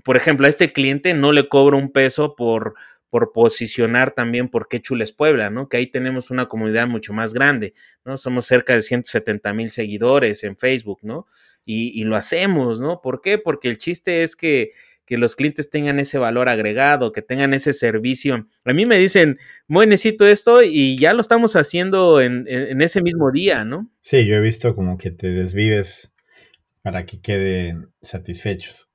[0.03, 2.75] por ejemplo, a este cliente no le cobro un peso por,
[3.13, 5.69] por posicionar también por qué Chules Puebla, ¿no?
[5.69, 8.17] Que ahí tenemos una comunidad mucho más grande, ¿no?
[8.17, 11.27] Somos cerca de 170 mil seguidores en Facebook, ¿no?
[11.63, 13.01] Y, lo hacemos, ¿no?
[13.01, 13.37] ¿Por qué?
[13.37, 14.71] Porque el chiste es que,
[15.05, 18.47] que, los clientes tengan ese valor agregado, que tengan ese servicio.
[18.65, 22.47] A mí me dicen, muy necesito esto y ya lo estamos haciendo en,
[22.81, 23.91] ese mismo día, ¿no?
[24.01, 26.11] Sí, yo he visto como que te desvives
[26.81, 28.89] para que queden satisfechos.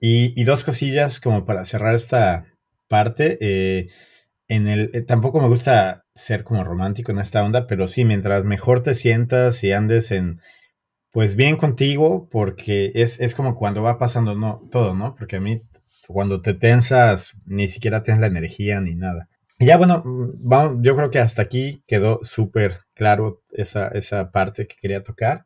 [0.00, 2.46] Y dos cosillas como para cerrar esta,
[2.88, 3.38] parte.
[3.40, 3.88] Eh,
[4.48, 8.44] en el, eh, tampoco me gusta ser como romántico en esta onda, pero sí, mientras
[8.44, 10.40] mejor te sientas y andes en,
[11.12, 15.14] pues bien contigo, porque es, es como cuando va pasando no, todo, ¿no?
[15.14, 15.62] Porque a mí,
[16.08, 19.28] cuando te tensas, ni siquiera tienes la energía ni nada.
[19.58, 24.66] Y ya bueno, mm, yo creo que hasta aquí quedó súper claro esa, esa parte
[24.66, 25.44] que quería tocar.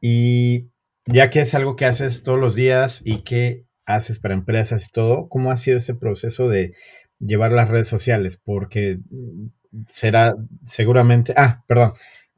[0.00, 0.70] Y
[1.06, 4.92] ya que es algo que haces todos los días y que haces para empresas y
[4.92, 6.74] todo, ¿cómo ha sido ese proceso de
[7.18, 8.40] llevar las redes sociales?
[8.42, 9.46] Porque mm,
[9.88, 11.92] será seguramente, ah, perdón,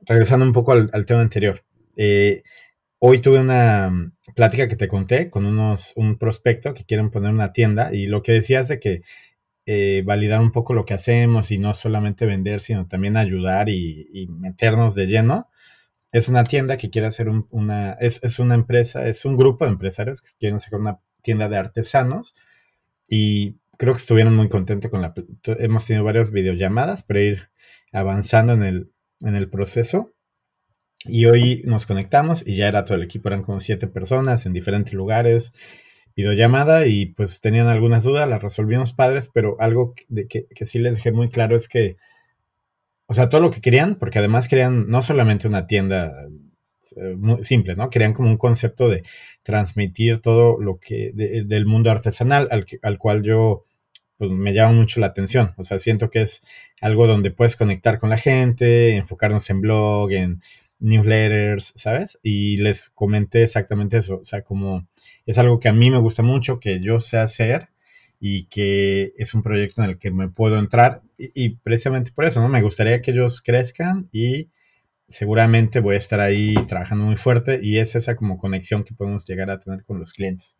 [0.06, 1.64] regresando un poco al, tema anterior.
[1.96, 2.42] Eh,
[2.98, 7.32] hoy tuve una mm, plática que te conté con unos, un prospecto que quieren poner
[7.32, 9.02] una tienda y lo que decías de que
[9.66, 14.26] eh, validar un poco lo que hacemos y no solamente vender, sino también ayudar y,
[14.30, 15.48] meternos de lleno.
[16.12, 19.72] Es una tienda que quiere hacer una, es, es, una empresa, es un grupo de
[19.72, 22.35] empresarios que quieren sacar una tienda de artesanos
[23.09, 25.14] y creo que estuvieron muy contentos con la...
[25.59, 27.48] Hemos tenido varias videollamadas para ir
[27.92, 30.12] avanzando en el, en el proceso.
[31.04, 34.52] Y hoy nos conectamos y ya era todo el equipo, eran como siete personas en
[34.52, 35.52] diferentes lugares,
[36.16, 40.96] videollamada y pues tenían algunas dudas, las resolvimos padres, pero algo que, que sí les
[40.96, 41.96] dejé muy claro es que,
[43.07, 46.26] o sea, todo lo que querían, porque además querían no solamente una tienda
[47.16, 47.90] muy simple, ¿no?
[47.90, 49.03] Querían como un concepto de
[49.42, 52.48] transmitir todo lo que del mundo artesanal
[52.83, 53.64] al, cual yo
[54.16, 55.55] pues me llama mucho la atención.
[55.57, 56.40] O sea, siento que es
[56.81, 60.42] algo donde puedes conectar con la gente, enfocarnos en blog, en
[60.81, 62.18] newsletters, ¿sabes?
[62.22, 64.20] Y les comenté exactamente eso.
[64.20, 64.87] O sea, como
[65.27, 67.68] es algo que a mí me gusta mucho, que yo sé hacer
[68.20, 71.03] y que es un proyecto en el que me puedo entrar.
[71.16, 72.48] Y precisamente por eso, ¿no?
[72.48, 74.48] Me gustaría que ellos crezcan y
[75.08, 79.24] seguramente voy a estar ahí trabajando muy fuerte y es esa como conexión que podemos
[79.24, 80.58] llegar a tener con los clientes.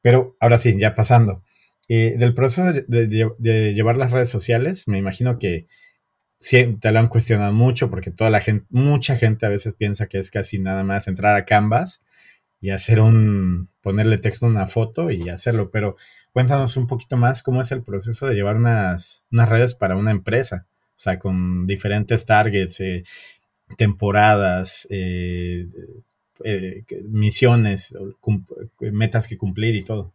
[0.00, 1.42] Pero ahora sí, ya pasando.
[1.88, 5.66] Eh, del proceso de, llevar las redes sociales, me imagino que
[6.38, 10.06] sí, te lo han cuestionado mucho porque toda la gente, mucha gente a veces piensa
[10.06, 12.02] que es casi nada más entrar a Canvas
[12.60, 15.96] y hacer un, ponerle texto a una foto y hacerlo, pero
[16.32, 20.10] cuéntanos un poquito más cómo es el proceso de llevar unas, unas redes para una
[20.10, 20.66] empresa,
[20.96, 23.04] o sea, con diferentes targets, eh,
[23.76, 25.66] temporadas, eh,
[26.44, 27.96] eh, misiones,
[28.80, 30.12] metas que cumplir y todo.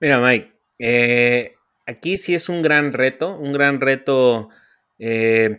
[0.00, 1.54] Mira, Mike, eh,
[1.86, 4.50] aquí sí es un gran reto, un gran reto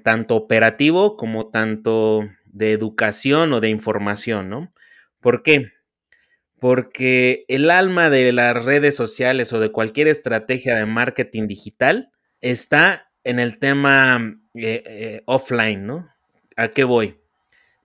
[0.03, 4.73] tanto operativo como tanto de educación o de información, ¿no?
[5.21, 5.73] ¿Por qué?
[6.59, 13.11] Porque el alma de las redes sociales o de cualquier estrategia de marketing digital está
[13.23, 14.39] en el tema
[15.27, 16.16] offline, ¿no?
[16.57, 17.19] ¿A qué voy?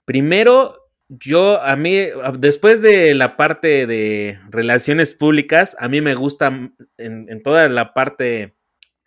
[0.06, 2.06] Primero, yo, a mí,
[2.38, 8.56] después de la parte de relaciones públicas, a mí me gusta en, toda la parte,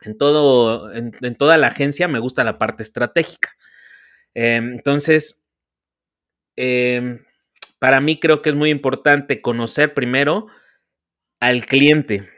[0.02, 3.56] en todo, en, toda la agencia, me gusta la parte estratégica.
[4.36, 5.42] Em, entonces,
[6.56, 7.26] em,
[7.80, 10.48] para mí creo que es muy importante conocer primero
[11.40, 12.35] al cliente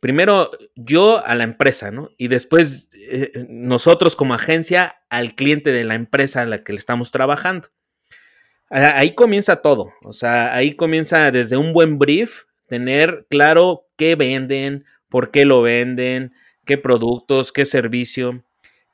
[0.00, 2.10] primero yo a la empresa, ¿no?
[2.16, 6.78] Y después eh, nosotros como agencia al cliente de la empresa a la que le
[6.78, 7.68] estamos trabajando.
[8.68, 14.84] Ahí comienza todo, o sea, ahí comienza desde un buen brief, tener claro qué venden,
[15.08, 16.32] por qué lo venden,
[16.64, 18.44] qué productos, qué servicio.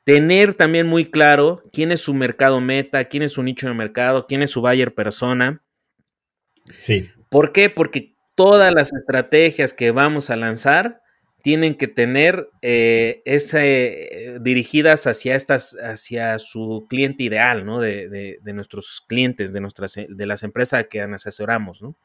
[0.03, 4.25] Tener también muy claro quién es su mercado meta, quién es su nicho de mercado,
[4.25, 5.61] quién es su buyer persona.
[6.73, 7.11] Sí.
[7.29, 7.69] ¿Por qué?
[7.69, 11.01] Porque todas las estrategias que vamos a lanzar
[11.41, 17.79] tienen que tener eh, ese, dirigidas hacia estas, hacia su cliente ideal, ¿no?
[17.79, 21.95] De, nuestros clientes, de nuestras, de las empresas que asesoramos, ¿no?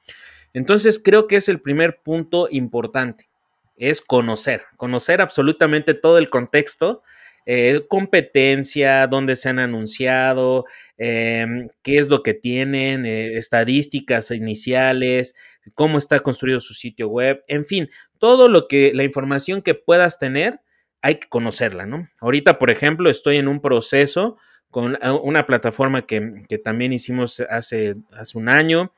[0.55, 3.29] Entonces creo que es el primer punto importante,
[3.77, 7.03] es conocer, conocer absolutamente todo el contexto
[7.45, 10.65] eh, competencia, dónde se han anunciado,
[10.97, 15.35] em, qué es lo que tienen, eh, estadísticas iniciales,
[15.75, 20.19] cómo está construido su sitio web, en fin, todo lo que, la información que puedas
[20.19, 20.61] tener,
[21.01, 22.09] hay que conocerla, ¿no?
[22.21, 24.37] Ahorita, por ejemplo, estoy en un proceso
[24.71, 28.93] con una plataforma que, también hicimos hace, hace un año,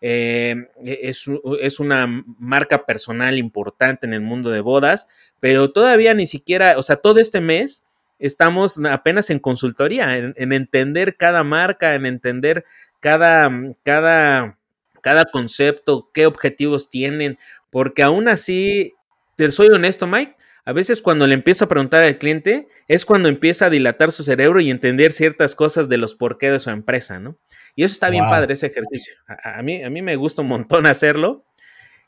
[0.00, 1.26] eh, es,
[1.60, 2.06] es, una
[2.38, 5.06] marca personal importante en el mundo de bodas,
[5.38, 7.84] pero todavía ni siquiera, o sea, todo este mes
[8.20, 12.64] estamos apenas en consultoría, en, entender cada marca, en entender
[13.00, 13.50] cada,
[13.82, 14.58] cada,
[15.02, 17.38] cada concepto, qué objetivos tienen,
[17.70, 18.94] porque aún así,
[19.36, 23.28] te soy honesto, Mike, a veces cuando le empiezo a preguntar al cliente es cuando
[23.28, 26.70] empieza a dilatar su cerebro y entender ciertas cosas de los por qué de su
[26.70, 27.38] empresa, ¿no?
[27.74, 29.14] Y eso está bien padre, ese ejercicio.
[29.26, 31.44] A, mí, a mí me gusta un montón hacerlo.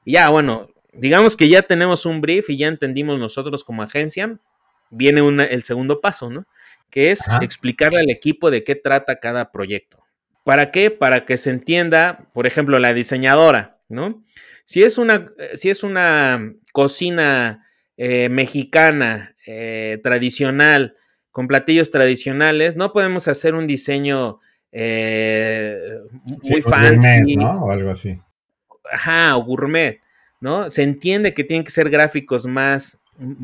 [0.04, 4.38] Y ya, bueno, digamos que ya tenemos un brief y ya entendimos nosotros como agencia,
[4.92, 6.46] viene el segundo paso, ¿no?
[6.90, 9.98] Que es explicarle al equipo de qué trata cada proyecto.
[10.44, 10.90] ¿Para qué?
[10.90, 14.22] Para que se entienda, por ejemplo, la diseñadora, ¿no?
[14.64, 20.96] Si es una, si es una cocina eh, mexicana eh, tradicional,
[21.32, 24.38] con platillos tradicionales, no podemos hacer un diseño
[24.70, 25.78] eh,
[26.24, 27.36] muy fancy.
[27.36, 27.64] ¿no?
[27.64, 28.18] O algo así.
[28.90, 30.00] Ajá, o gourmet,
[30.40, 30.70] ¿no?
[30.70, 33.01] Se entiende que tienen que ser gráficos más,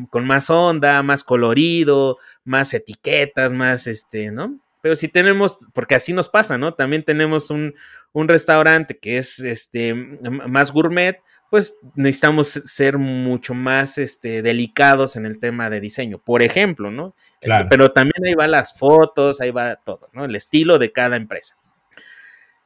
[0.09, 4.59] con más onda, más colorido, más etiquetas, más este, ¿no?
[4.81, 6.73] Pero si tenemos, porque así nos pasa, ¿no?
[6.73, 7.75] También tenemos un,
[8.13, 15.25] un restaurante que es este más gourmet, pues necesitamos ser mucho más este, delicados en
[15.25, 17.15] el tema de diseño, por ejemplo, ¿no?
[17.41, 17.67] Claro.
[17.69, 20.25] Pero también ahí va las fotos, ahí va todo, ¿no?
[20.25, 21.55] El estilo de cada empresa.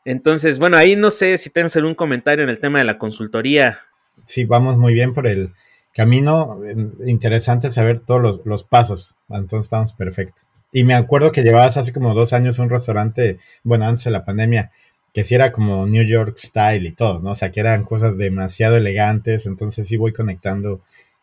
[0.05, 3.79] Entonces, bueno, ahí no sé si tienes algún comentario en el tema de la consultoría.
[4.23, 5.53] Sí, vamos muy bien por el
[5.93, 6.59] camino.
[7.05, 9.15] Interesante saber todos los, los pasos.
[9.29, 10.41] Entonces vamos perfecto.
[10.71, 14.25] Y me acuerdo que llevabas hace como dos años un restaurante, bueno, antes de la
[14.25, 14.71] pandemia,
[15.13, 17.31] que sí era como New York style y todo, ¿no?
[17.31, 20.81] O sea, que eran cosas demasiado elegantes, entonces sí voy conectando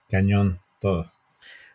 [0.09, 1.13] cañón todo.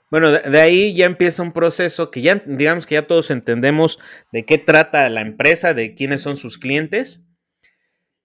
[0.09, 3.99] Bueno, de, ahí ya empieza un proceso que ya, digamos que ya todos entendemos
[4.31, 7.25] de qué trata la empresa, de quiénes son sus clientes.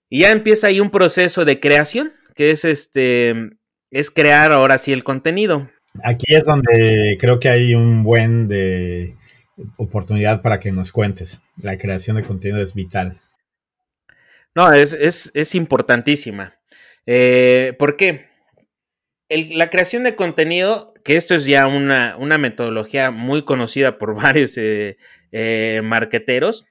[0.08, 3.50] Y ya empieza ahí un proceso de creación, que es este,
[3.90, 5.70] es crear ahora sí el contenido.
[6.04, 9.16] Aquí es donde creo que hay un buen de
[9.76, 11.40] oportunidad para que nos cuentes.
[11.56, 13.20] La creación de contenido es vital.
[14.54, 14.94] No, es,
[15.34, 16.54] es, importantísima.
[17.06, 18.28] Eh, ¿Por qué?
[19.28, 24.58] la creación de contenido, que esto es ya una, una metodología muy conocida por varios
[24.58, 24.96] eh,
[25.30, 26.66] eh, marqueteros,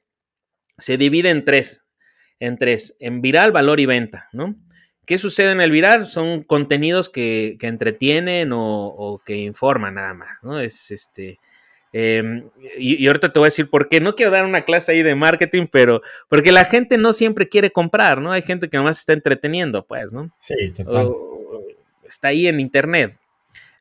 [0.77, 1.85] se divide en tres.
[2.41, 4.55] En tres, en viral, valor y venta, ¿no?
[5.09, 6.07] ¿Qué sucede en el viral?
[6.07, 10.61] Son contenidos que, entretienen o, o, que informan nada más, ¿no?
[10.61, 11.39] Es este
[11.91, 12.43] Em,
[12.77, 13.99] y, ahorita te voy a decir por qué.
[13.99, 17.71] No quiero dar una clase ahí de marketing, pero porque la gente no siempre quiere
[17.71, 18.31] comprar, ¿no?
[18.31, 20.29] Hay gente que nomás está entreteniendo, pues, ¿no?
[20.37, 21.11] Sí, total.
[22.07, 23.17] está ahí en internet.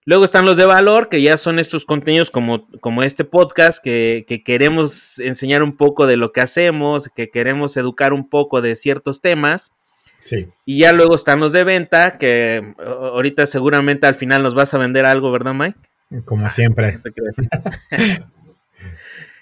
[0.04, 4.24] Luego están los de valor, que ya son estos contenidos como, como este podcast, que,
[4.26, 8.74] que, queremos enseñar un poco de lo que hacemos, que queremos educar un poco de
[8.74, 9.72] ciertos temas.
[10.18, 10.48] Sí.
[10.64, 14.78] Y ya luego están los de venta, que ahorita seguramente al final nos vas a
[14.78, 15.78] vender algo, ¿verdad, Mike?
[16.24, 17.00] Como ah, siempre.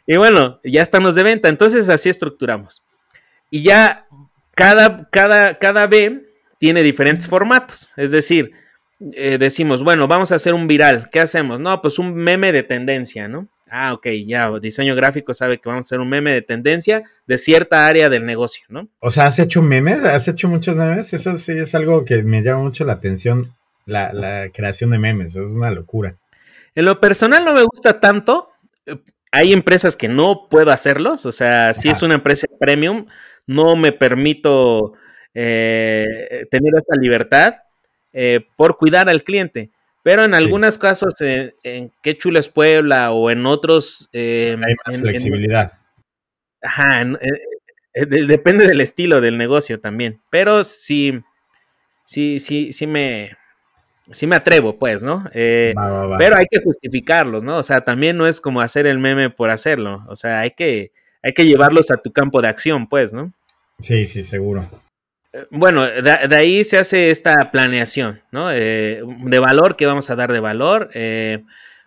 [0.06, 2.84] y bueno, ya estamos de venta, entonces así estructuramos.
[3.50, 4.06] Y ya
[4.54, 6.26] cada, cada, cada B
[6.58, 7.92] tiene diferentes formatos.
[7.96, 8.52] Es decir,
[9.12, 11.08] eh, decimos, bueno, vamos a hacer un viral.
[11.10, 11.60] ¿Qué hacemos?
[11.60, 13.48] No, pues un meme de tendencia, ¿no?
[13.78, 17.36] Ah, ok, ya, diseño gráfico sabe que vamos a hacer un meme de tendencia de
[17.36, 18.88] cierta área del negocio, ¿no?
[19.00, 20.02] O sea, ¿has hecho memes?
[20.02, 21.12] ¿Has hecho muchos memes?
[21.12, 25.36] Eso sí es algo que me llama mucho la atención, la, la creación de memes,
[25.36, 26.16] es una locura.
[26.74, 28.48] En lo personal no me gusta tanto.
[29.30, 31.26] Hay empresas que no puedo hacerlos.
[31.26, 33.04] O sea, si es una empresa premium,
[33.46, 34.94] no me permito
[35.34, 37.56] eh, tener esa libertad
[38.14, 39.70] eh, por cuidar al cliente.
[40.06, 44.08] Pero en algunos casos, en Qué Chules Puebla o en otros...
[44.12, 45.72] Em, Hay más flexibilidad.
[46.62, 50.22] ajá, eh, depende del estilo del negocio también.
[50.30, 51.22] Pero sí,
[52.04, 53.32] sí, sí, sí me,
[54.12, 55.24] sí me atrevo, pues, ¿no?
[55.34, 55.74] Eh,
[56.18, 57.58] pero hay que justificarlos, ¿no?
[57.58, 60.04] O sea, también no es como hacer el meme por hacerlo.
[60.06, 63.24] O sea, hay que, hay que llevarlos a tu campo de acción, pues, ¿no?
[63.80, 64.70] Sí, sí, seguro.
[65.36, 68.52] Eh, bueno, de, ahí se hace esta planeación, ¿no?
[68.52, 70.90] Eh, de valor, ¿qué vamos a dar de valor?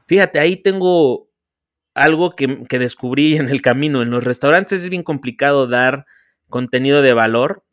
[0.05, 1.29] fíjate, ahí tengo
[1.93, 4.01] algo que, que descubrí en el camino.
[4.01, 6.05] En los restaurantes es bien complicado dar
[6.49, 7.63] contenido de valor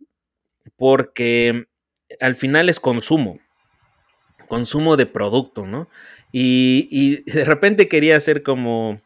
[0.76, 1.66] porque
[2.20, 3.38] al final es consumo
[4.46, 5.88] consumo de producto, ¿no?
[6.32, 9.00] Y, de repente quería hacer como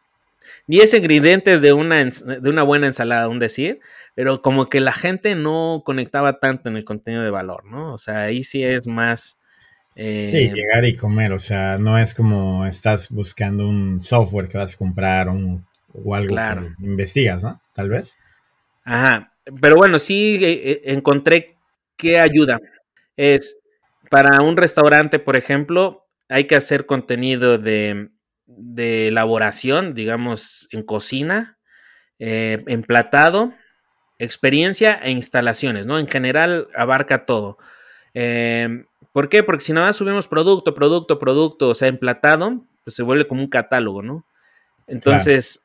[0.70, 3.80] 10 ingredientes de una, de una buena ensalada, un decir,
[4.14, 7.92] pero como que la gente no conectaba tanto en el contenido de valor, ¿no?
[7.92, 9.40] O sea, ahí sí es más...
[9.96, 14.58] Eh, sí, llegar y comer, o sea, no es como estás buscando un software que
[14.58, 16.72] vas a comprar o algo claro.
[16.78, 17.60] que investigas, ¿no?
[17.74, 18.16] Tal vez.
[18.84, 21.56] Ajá, pero bueno, sí eh, eh, encontré
[21.96, 22.60] ¿qué ayuda?
[23.16, 23.58] Es
[24.08, 28.10] para un restaurante, por ejemplo, hay que hacer contenido de,
[28.76, 31.58] elaboración, digamos, en cocina,
[32.18, 33.52] eh, emplatado,
[34.18, 35.98] experiencia e instalaciones, ¿no?
[35.98, 37.58] En general abarca todo.
[38.14, 39.42] Eh, ¿Por qué?
[39.42, 43.42] Porque si nada más subimos producto, producto, producto, o sea, emplatado, pues se vuelve como
[43.42, 44.26] un catálogo, ¿no?
[44.86, 45.64] Entonces,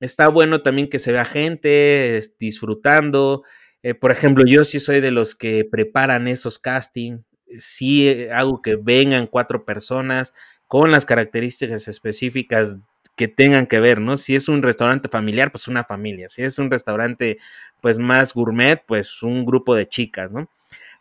[0.00, 3.42] está bueno también que se vea gente disfrutando.
[3.82, 7.22] Eh, por ejemplo, yo sí soy de los que preparan esos castings.
[7.58, 10.32] Sí eh, hago que vengan cuatro personas
[10.70, 12.78] con las características específicas
[13.16, 14.16] que tengan que ver, ¿no?
[14.16, 16.28] Si es un restaurante familiar, pues una familia.
[16.28, 17.38] Si es un restaurante,
[17.80, 20.48] pues más gourmet, pues un grupo de chicas, ¿no?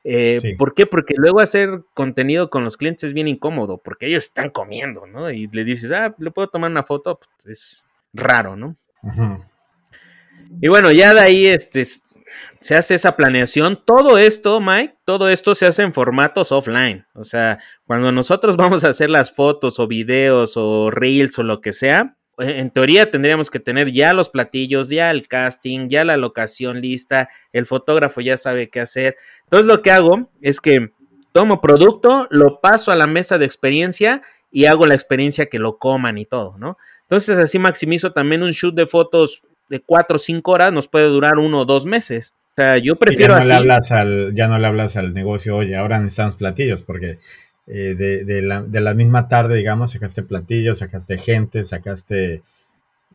[0.03, 0.87] Eh, ¿Por qué?
[0.87, 5.29] Porque luego hacer contenido con los clientes es bien incómodo, porque ellos están comiendo, ¿no?
[5.29, 7.19] Y le dices, ah, ¿le puedo tomar una foto?
[7.19, 8.75] Pues es raro, ¿no?
[10.61, 11.85] Y bueno, ya de ahí este,
[12.61, 13.81] se hace esa planeación.
[13.85, 17.05] Todo esto, Mike, todo esto se hace en formatos offline.
[17.13, 21.61] O sea, cuando nosotros vamos a hacer las fotos o videos o reels o lo
[21.61, 26.17] que sea, en teoría tendríamos que tener ya los platillos, ya el casting, ya la
[26.17, 29.17] locación lista, el fotógrafo ya sabe qué hacer.
[29.43, 30.93] Entonces lo que hago es que
[31.31, 35.77] tomo producto, lo paso a la mesa de experiencia y hago la experiencia que lo
[35.77, 36.77] coman y todo, ¿no?
[37.01, 41.07] Entonces así maximizo también un shoot de fotos de cuatro o cinco horas, nos puede
[41.07, 42.33] durar uno o dos meses.
[42.59, 45.55] O sea, yo prefiero ya no Le hablas al, ya no le hablas al negocio,
[45.55, 47.17] oye, ahora necesitamos platillos, porque
[47.67, 52.33] eh, de, la, misma tarde, digamos, sacaste platillos, sacaste gente, sacaste...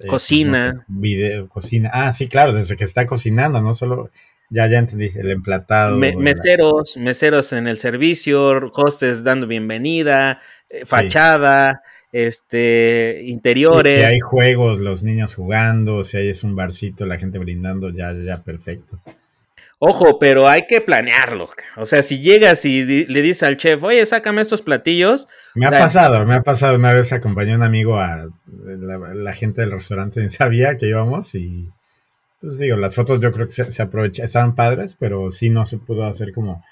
[0.01, 0.86] Eh, cocina.
[0.88, 1.90] video, cocina.
[1.92, 4.11] Ah, sí, claro, desde que está cocinando, no solo...
[4.49, 5.99] Ya, ya entendí, el emplatado.
[5.99, 10.40] meseros, meseros en el servicio, hostes dando bienvenida,
[10.70, 11.82] eh, fachada,
[12.12, 13.95] este, interiores.
[13.95, 18.14] si hay juegos, los niños jugando, si hay es un barcito, la gente brindando, ya,
[18.14, 19.01] ya, perfecto.
[19.87, 21.49] Ojo, pero hay que planearlo.
[21.76, 25.28] O sea, si llegas y le dices al chef, oye, sácame estos platillos.
[25.55, 29.61] Me ha pasado, me ha pasado una vez, acompañé a un amigo a la, gente
[29.61, 31.68] del restaurante, ni sabía que íbamos y,
[32.41, 35.66] pues digo, las fotos yo creo que se, se aprovechan, estaban padres, pero sí no
[35.66, 36.64] se pudo hacer como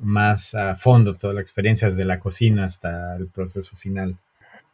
[0.00, 4.16] más a fondo toda la experiencia desde la cocina hasta el proceso final.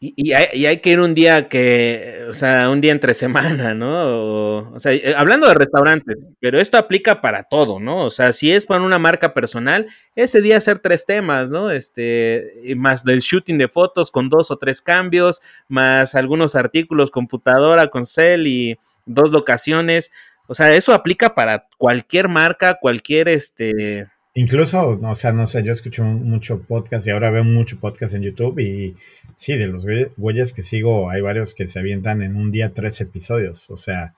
[0.04, 4.72] Y, hay, que ir un día que, o sea, un día entre semana, ¿no?
[4.72, 7.98] O, sea, eh, hablando de restaurantes, pero esto aplica para todo, ¿no?
[7.98, 9.86] O sea, si es para una marca personal,
[10.16, 11.70] ese día hacer tres temas, ¿no?
[11.70, 17.86] Este, más del shooting de fotos con dos o tres cambios, más algunos artículos, computadora
[17.86, 20.10] con cel y dos locaciones.
[20.48, 25.72] O sea, eso aplica para cualquier marca, cualquier, este, Incluso, o sea, no sé, yo
[25.72, 28.96] escucho mucho podcast y ahora veo mucho podcast en YouTube y
[29.36, 29.84] sí, de los
[30.16, 34.14] güeyes que sigo, hay varios que se avientan en un día tres episodios, o sea,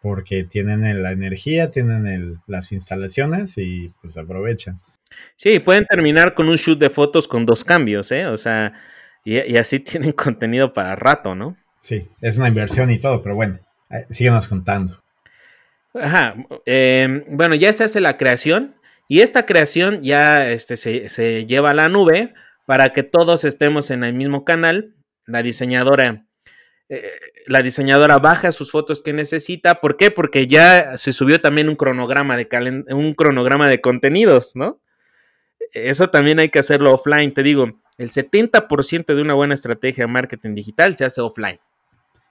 [0.00, 4.80] porque tienen la energía, tienen las instalaciones y pues aprovechan.
[5.36, 8.26] Sí, pueden terminar con un shoot de fotos con dos cambios, ¿eh?
[8.26, 8.72] O sea,
[9.24, 11.56] y, así tienen contenido para rato, ¿no?
[11.78, 13.58] Sí, es una inversión y todo, pero bueno,
[13.90, 15.02] eh, síguenos contando.
[15.94, 18.76] Ajá, eh, bueno, ya se hace la creación,
[19.08, 22.34] y esta creación ya este, se, lleva a la nube
[22.66, 24.94] para que todos estemos en el mismo canal.
[25.24, 26.26] La diseñadora,
[26.90, 27.10] eh,
[27.46, 29.80] la diseñadora baja sus fotos que necesita.
[29.80, 30.10] ¿Por qué?
[30.10, 34.78] Porque ya se subió también un cronograma de, un cronograma de contenidos, ¿no?
[35.72, 37.32] Eso también hay que hacerlo offline.
[37.32, 41.58] Te digo, el 70% de una buena estrategia de marketing digital se hace offline.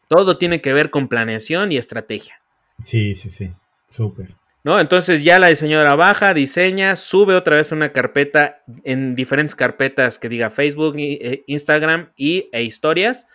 [0.07, 2.39] Todo tiene que ver con planeación y estrategia.
[2.79, 3.51] Sí, sí, sí.
[3.87, 4.35] Súper.
[4.67, 4.81] ¿No?
[4.81, 10.27] Entonces ya la diseñadora baja, diseña, sube otra vez una carpeta en diferentes carpetas que
[10.27, 13.27] diga Facebook, eh, Instagram y, e historias.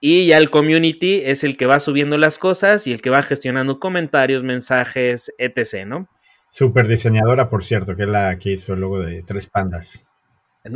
[0.00, 3.22] Y ya el community es el que va subiendo las cosas y el que va
[3.22, 6.08] gestionando comentarios, mensajes, etc., ¿no?
[6.50, 10.08] Super diseñadora, por cierto, que es la que hizo el logo de Tres Pandas.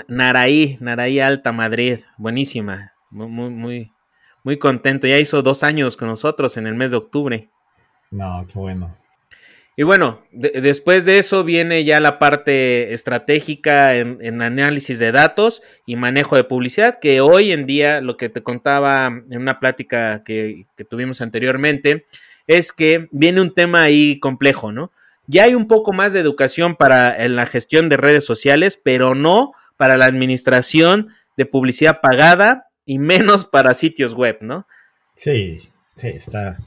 [0.06, 3.92] Naraí, Naraí Alta Madrid, buenísima, muy, muy, muy,
[4.44, 5.08] muy contento.
[5.08, 7.50] Ya hizo dos años con nosotros en el mes de octubre.
[8.12, 9.03] No, qué bueno.
[9.76, 15.96] Y bueno, después de eso viene ya la parte estratégica en, análisis de datos y
[15.96, 20.66] manejo de publicidad, que hoy en día, lo que te contaba en una plática que,
[20.88, 22.06] tuvimos anteriormente,
[22.46, 24.92] es que viene un tema ahí complejo, ¿no?
[25.26, 29.54] Ya hay un poco más de educación para la gestión de redes sociales, pero no
[29.76, 34.68] para la administración de publicidad pagada y menos para sitios web, ¿no?
[35.16, 35.58] Sí,
[35.96, 36.58] sí, está,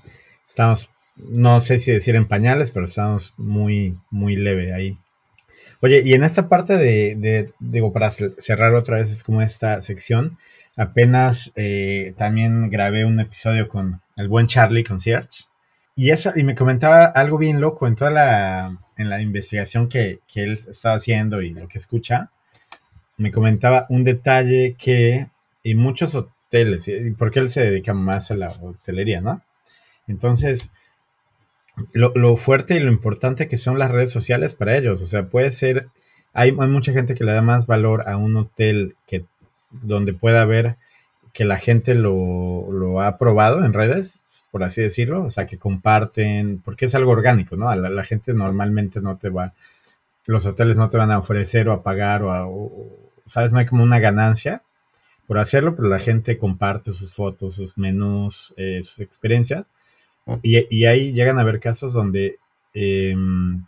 [0.45, 4.97] estamos no sé si decir en pañales, pero estamos muy, muy leve ahí.
[5.79, 10.37] Oye, y en esta parte de, digo, para cerrar otra vez, es como esta sección,
[10.75, 15.45] apenas eh, también grabé un episodio con el buen Charlie Concierge.
[15.95, 20.19] Y, eso, y me comentaba algo bien loco en toda la, en la investigación que,
[20.31, 22.31] que él estaba haciendo y lo que escucha,
[23.17, 25.27] me comentaba un detalle que
[25.63, 29.41] en muchos hoteles, porque él se dedica más a la hotelería, ¿no?
[30.07, 30.71] Entonces,
[31.93, 35.51] lo, fuerte y lo importante que son las redes sociales para ellos, o sea, puede
[35.51, 35.87] ser,
[36.33, 39.25] hay, hay mucha gente que le da más valor a un hotel que
[39.71, 40.77] donde pueda ver
[41.33, 45.59] que la gente lo, lo ha probado en redes, por así decirlo, o sea, que
[45.59, 47.73] comparten, porque es algo orgánico, ¿no?
[47.75, 49.53] La, la gente normalmente no te va,
[50.25, 52.47] los hoteles no te van a ofrecer o a pagar o, a,
[53.25, 53.53] ¿sabes?
[53.53, 54.63] No hay como una ganancia
[55.27, 59.65] por hacerlo, pero la gente comparte sus fotos, sus menús, eh, sus experiencias.
[60.43, 62.37] Y, y, ahí llegan a haber casos donde
[62.73, 63.63] em,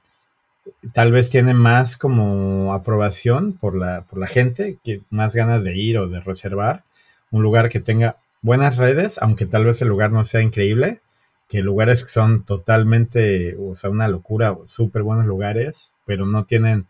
[0.94, 5.78] tal vez tienen más como aprobación por la, por la gente, que más ganas de
[5.78, 6.84] ir o de reservar
[7.32, 11.02] un lugar que tenga buenas redes, aunque tal vez el lugar no sea increíble,
[11.48, 16.88] que lugares que son totalmente, o sea, una locura, súper buenos lugares, pero no tienen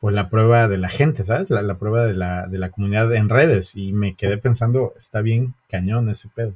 [0.00, 1.50] pues la prueba de la gente, ¿sabes?
[1.50, 5.54] La, prueba de la, de la comunidad en redes y me quedé pensando, está bien
[5.68, 6.54] cañón ese pedo.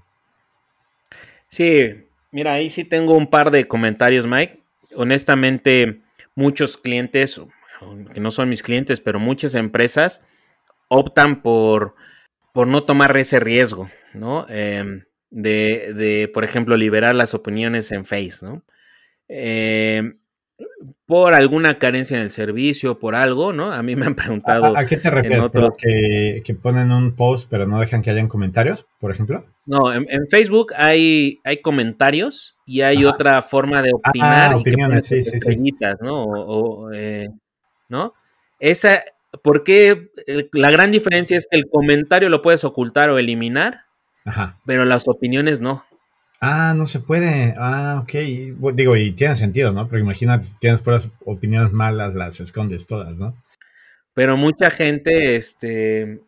[1.49, 4.59] Sí, mira, ahí sí tengo un par de comentarios, Mike.
[4.97, 6.01] Honestamente,
[6.35, 7.41] muchos clientes,
[8.13, 10.27] que no son mis clientes, pero muchas empresas
[10.89, 11.95] optan por,
[12.53, 14.47] por no tomar ese riesgo, ¿no?
[14.49, 18.65] Em, de, de, por ejemplo, liberar las opiniones en Face, ¿no?
[19.29, 20.15] Eh,
[21.07, 23.73] por alguna carencia en el servicio, por algo, ¿no?
[23.73, 24.77] A mí me han preguntado.
[24.77, 25.49] ¿A, qué te refieres?
[25.79, 29.45] Que, ponen un post pero no dejan que hayan comentarios, por ejemplo?
[29.67, 35.97] No, en, Facebook hay, hay comentarios y hay otra forma de ah, opinar y que
[36.01, 36.93] ¿no?
[36.93, 37.29] Eh,
[37.89, 38.15] ¿no?
[38.59, 39.03] Esa,
[39.43, 40.11] porque
[40.53, 43.83] la gran diferencia es que el comentario lo puedes ocultar o eliminar,
[44.25, 44.59] Ajá.
[44.65, 45.85] pero las opiniones no.
[46.47, 47.55] Ah, no se puede.
[47.57, 48.13] Ah, ok.
[48.75, 49.89] Digo, y tiene sentido, ¿no?
[49.89, 53.35] Pero imagínate, tienes puras opiniones malas, las escondes todas, ¿no?
[54.13, 56.21] Pero mucha gente este,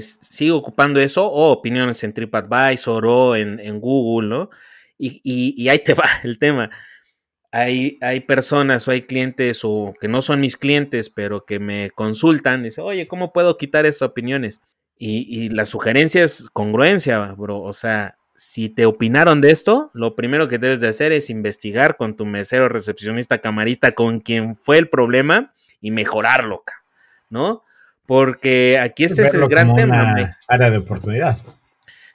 [0.00, 4.50] sigue ocupando eso, o opiniones en TripAdvisor o en, en Google, ¿no?
[4.96, 6.70] Y, y, ahí te va el tema.
[7.52, 11.90] Hay, hay, personas o hay clientes o que no son mis clientes, pero que me
[11.90, 14.62] consultan, dice, oye, ¿cómo puedo quitar esas opiniones?
[14.96, 17.60] Y, y la sugerencia es congruencia, bro.
[17.60, 21.98] O sea, si te opinaron de esto, lo primero que debes de hacer es investigar
[21.98, 26.64] con tu mesero, recepcionista, camarista, con quien fue el problema y mejorarlo,
[27.28, 27.62] ¿no?
[28.06, 30.38] Porque aquí ese es el gran tema.
[30.48, 31.36] área de oportunidad.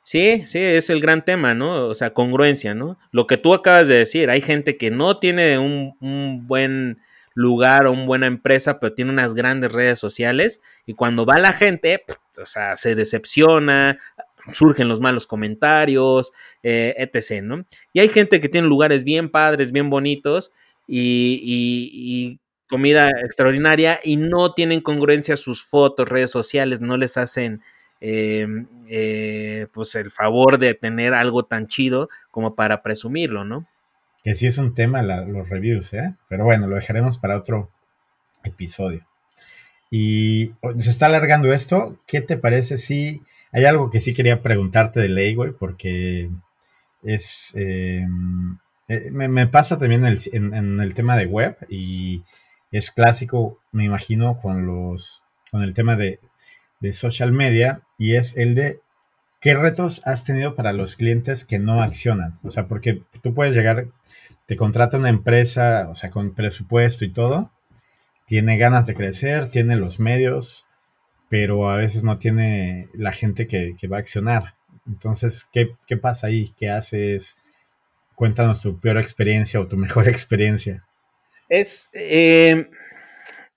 [0.02, 1.86] Sí, sí, es el gran tema, ¿no?
[1.86, 2.98] O sea, congruencia, ¿no?
[3.12, 7.02] Lo que tú acabas de decir, hay gente que no tiene un, un buen
[7.36, 11.54] lugar o una buena empresa, pero tiene unas grandes redes sociales y cuando va la
[11.54, 12.04] gente,
[12.42, 14.00] o sea, se decepciona,
[14.52, 16.32] surgen los malos comentarios,
[16.64, 17.66] eh, etc., ¿no?
[17.94, 20.52] Y hay gente que tiene lugares bien padres, bien bonitos
[20.88, 27.62] y, comida extraordinaria y no tienen congruencia sus fotos, redes sociales, no les hacen
[28.02, 33.68] em, eh, pues el favor de tener algo tan chido como para presumirlo, ¿no?
[34.24, 36.16] Que sí es un tema los reviews, ¿eh?
[36.28, 37.70] Pero bueno, lo dejaremos para otro
[38.44, 39.06] episodio.
[39.90, 41.98] Y se está alargando esto.
[42.08, 43.22] ¿Qué te parece si
[43.52, 45.52] hay algo que sí quería preguntarte de ley, güey?
[45.52, 46.30] Porque
[47.04, 47.54] es.
[47.56, 48.58] Em,
[48.88, 52.24] eh, me, pasa también en el, tema de web y
[52.72, 55.24] es clásico, me imagino, con los.
[55.52, 56.20] con el tema de,
[56.80, 58.80] de social media y es el de
[59.46, 62.40] ¿qué retos has tenido para los clientes que no accionan?
[62.44, 63.86] O sea, porque tú puedes llegar,
[64.48, 67.52] te contrata una empresa, o sea, con presupuesto y todo,
[68.26, 70.66] tiene ganas de crecer, tiene los medios,
[71.30, 74.56] pero a veces no tiene la gente que, va a accionar.
[74.88, 76.54] Entonces, ¿qué, pasa ahí?
[76.58, 77.36] ¿Qué haces?
[78.16, 80.86] Cuéntanos tu peor experiencia o tu mejor experiencia.
[81.50, 81.90] Es.
[81.94, 82.70] Eh,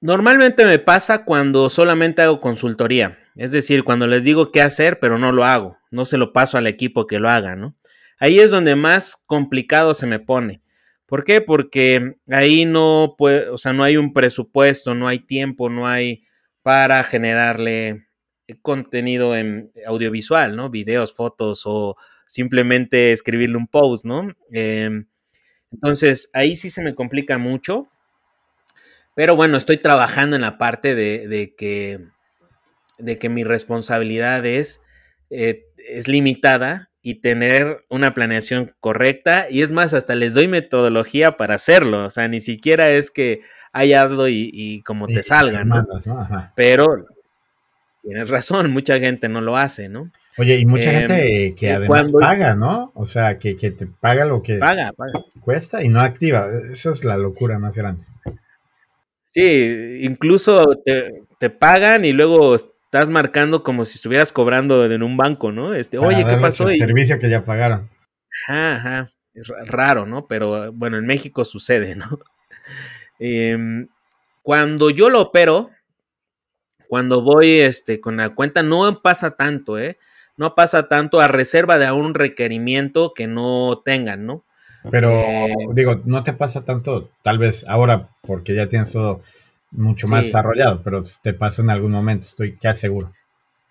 [0.01, 3.19] normalmente me pasa cuando solamente hago consultoría.
[3.37, 5.79] Es decir, cuando les digo qué hacer, pero no lo hago.
[5.91, 7.77] No se lo paso al equipo que lo haga, ¿no?
[8.19, 10.61] Ahí es donde más complicado se me pone.
[11.09, 11.41] ¿Por qué?
[11.41, 16.25] Porque ahí no puede, o sea, no hay un presupuesto, no hay tiempo, no hay
[16.63, 18.09] para generarle
[18.61, 20.69] contenido en audiovisual, ¿no?
[20.69, 21.97] Videos, fotos o
[22.27, 24.37] simplemente escribirle un post, ¿no?
[24.53, 25.07] Em,
[25.73, 27.89] entonces, ahí sí se me complica mucho.
[29.15, 32.01] Pero bueno, estoy trabajando en la parte de, que,
[32.99, 34.83] de que mi responsabilidad es,
[35.31, 39.47] eh, es limitada y tener una planeación correcta.
[39.51, 42.05] Y es más, hasta les doy metodología para hacerlo.
[42.05, 43.41] O sea, ni siquiera es que
[43.73, 45.87] hay hazlo y, como te salga, ¿no?
[46.55, 47.07] Pero
[48.03, 50.11] tienes razón, mucha gente no lo hace, ¿no?
[50.39, 52.93] Oye, y mucha gente em, que además paga, ¿no?
[52.95, 54.93] O sea, que, te paga lo que paga,
[55.41, 56.49] cuesta y no activa.
[56.71, 58.03] Esa es la locura más grande.
[59.29, 62.57] Sí, incluso te, pagan y luego
[62.89, 65.75] estás marcando como si estuvieras cobrando en un banco, ¿no?
[65.75, 66.71] Este, oye, ¿qué pasó?
[66.71, 67.91] El servicio que ya pagaron.
[68.47, 69.09] Ajá, ajá.
[69.67, 70.27] Raro, ¿no?
[70.27, 72.07] Pero bueno, en México sucede, ¿no?
[73.21, 73.89] Em,
[74.43, 75.71] cuando yo lo opero,
[76.89, 79.99] cuando voy este, con la cuenta, no pasa tanto, ¿eh?
[80.37, 84.45] No pasa tanto a reserva de un requerimiento que no tengan, ¿no?
[84.89, 89.21] Pero eh, digo, no te pasa tanto, tal vez ahora, porque ya tienes todo
[89.71, 93.13] mucho más desarrollado, pero te pasa en algún momento, estoy casi seguro.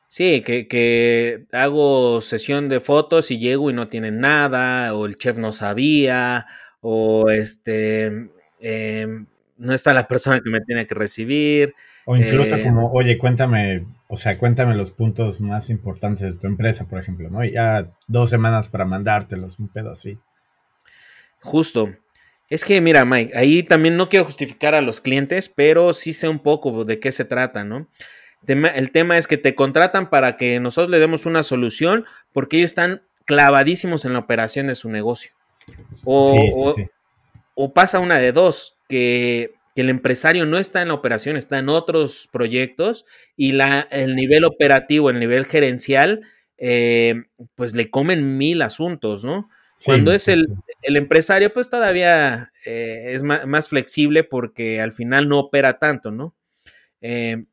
[0.10, 5.18] Sí, que, que, hago sesión de fotos y llego y no tienen nada, o el
[5.18, 6.46] chef no sabía,
[6.82, 8.30] o este
[8.62, 9.26] em,
[9.58, 11.76] no está la persona que me tiene que recibir.
[12.06, 16.48] O incluso eh, como, oye, cuéntame, o sea, cuéntame los puntos más importantes de tu
[16.48, 17.44] empresa, por ejemplo, ¿no?
[17.44, 20.18] Y ya dos semanas para mandártelos, un pedo así.
[21.42, 21.90] Justo.
[22.50, 26.30] Es que, mira, Mike, ahí también no quiero justificar a los clientes, pero sí sé
[26.30, 27.90] un poco de qué se trata, ¿no?
[28.48, 32.72] El tema es que te contratan para que nosotros le demos una solución porque ellos
[32.72, 35.32] están clavadísimos en la operación de su negocio.
[36.06, 36.74] O,
[37.56, 41.70] o, pasa una de dos, que, el empresario no está en la operación, está en
[41.70, 46.22] otros proyectos y la, el nivel operativo, el nivel gerencial,
[46.58, 49.50] eh, pues le comen mil asuntos, ¿no?
[49.86, 50.48] Cuando es el,
[50.82, 56.36] empresario, pues todavía eh, es más, flexible porque al final no opera tanto, ¿no?
[57.02, 57.46] Eh,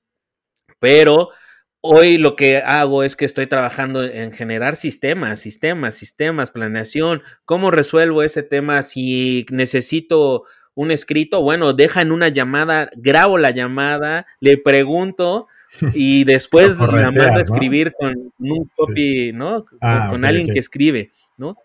[0.79, 1.31] pero
[1.81, 7.23] hoy lo que hago es que estoy trabajando en generar sistemas, sistemas, sistemas, planeación.
[7.45, 10.45] ¿Cómo resuelvo ese tema si necesito
[10.75, 11.43] un escrito?
[11.43, 15.47] Bueno, deja en una llamada, grabo la llamada, le pregunto
[15.95, 19.67] y después la mando a escribir con un copy, ¿no?
[19.83, 21.59] Ah, con, alguien que escribe, ¿no?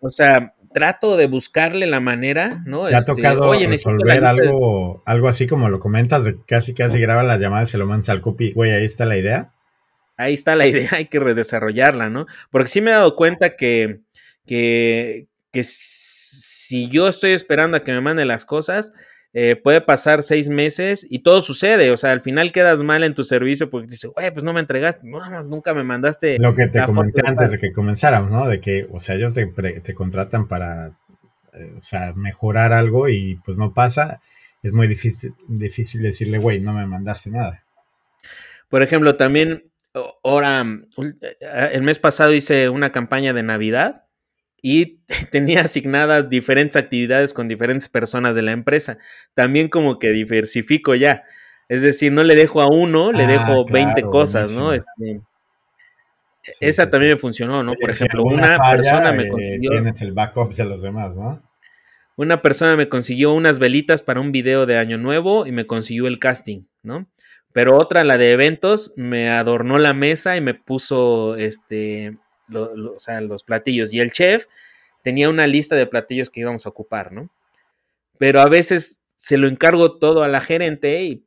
[0.00, 2.86] O sea, trato de buscarle la manera, ¿no?
[2.86, 7.22] ¿Te ha este, tocado resolver algo, algo así como lo comentas, de casi casi graba
[7.22, 9.52] la llamada y se lo mandas al copy, güey, ahí está la idea?
[10.16, 12.26] Ahí está la idea, hay que redesarrollarla, ¿no?
[12.50, 14.00] Porque sí me he dado cuenta que,
[14.46, 18.92] que, que si yo estoy esperando a que me mande las cosas,
[19.34, 21.90] eh, puede pasar seis meses y todo sucede.
[21.90, 24.60] O sea, al final quedas mal en tu servicio porque dices, güey, pues no me
[24.60, 26.38] entregaste, no, nunca me mandaste.
[26.38, 28.48] Lo que te comenté antes de que comenzáramos, ¿no?
[28.48, 30.98] De que, o sea, ellos te, te contratan para,
[31.52, 34.20] eh, o sea, mejorar algo y pues no pasa.
[34.62, 37.64] Es muy difícil, difícil decirle, güey, no me mandaste nada.
[38.68, 39.70] Por ejemplo, también,
[40.24, 40.64] ahora,
[41.22, 44.07] eh, el mes pasado hice una campaña de Navidad
[44.62, 45.00] y
[45.30, 48.98] tenía asignadas diferentes actividades con diferentes personas de la empresa.
[49.34, 51.24] También como que diversifico ya.
[51.68, 54.72] Es decir, no le dejo a uno, le ah, dejo 20 cosas, ¿no?
[54.72, 55.20] Este,
[56.60, 57.74] esa también me funcionó, ¿no?
[57.74, 59.70] Por ejemplo, una persona me eh, consiguió...
[59.72, 61.42] Tienes el backup de los demás, ¿no?
[62.16, 66.08] Una persona me consiguió unas velitas para un video de Año Nuevo y me consiguió
[66.08, 67.06] el casting, ¿no?
[67.52, 72.18] Pero otra, la de eventos, me adornó la mesa y me puso este
[72.54, 73.92] o sea, los platillos.
[73.92, 74.46] Y el chef
[75.02, 77.30] tenía una lista de platillos que íbamos a ocupar, ¿no?
[78.18, 81.24] Pero a veces se lo encargo todo a la gerente y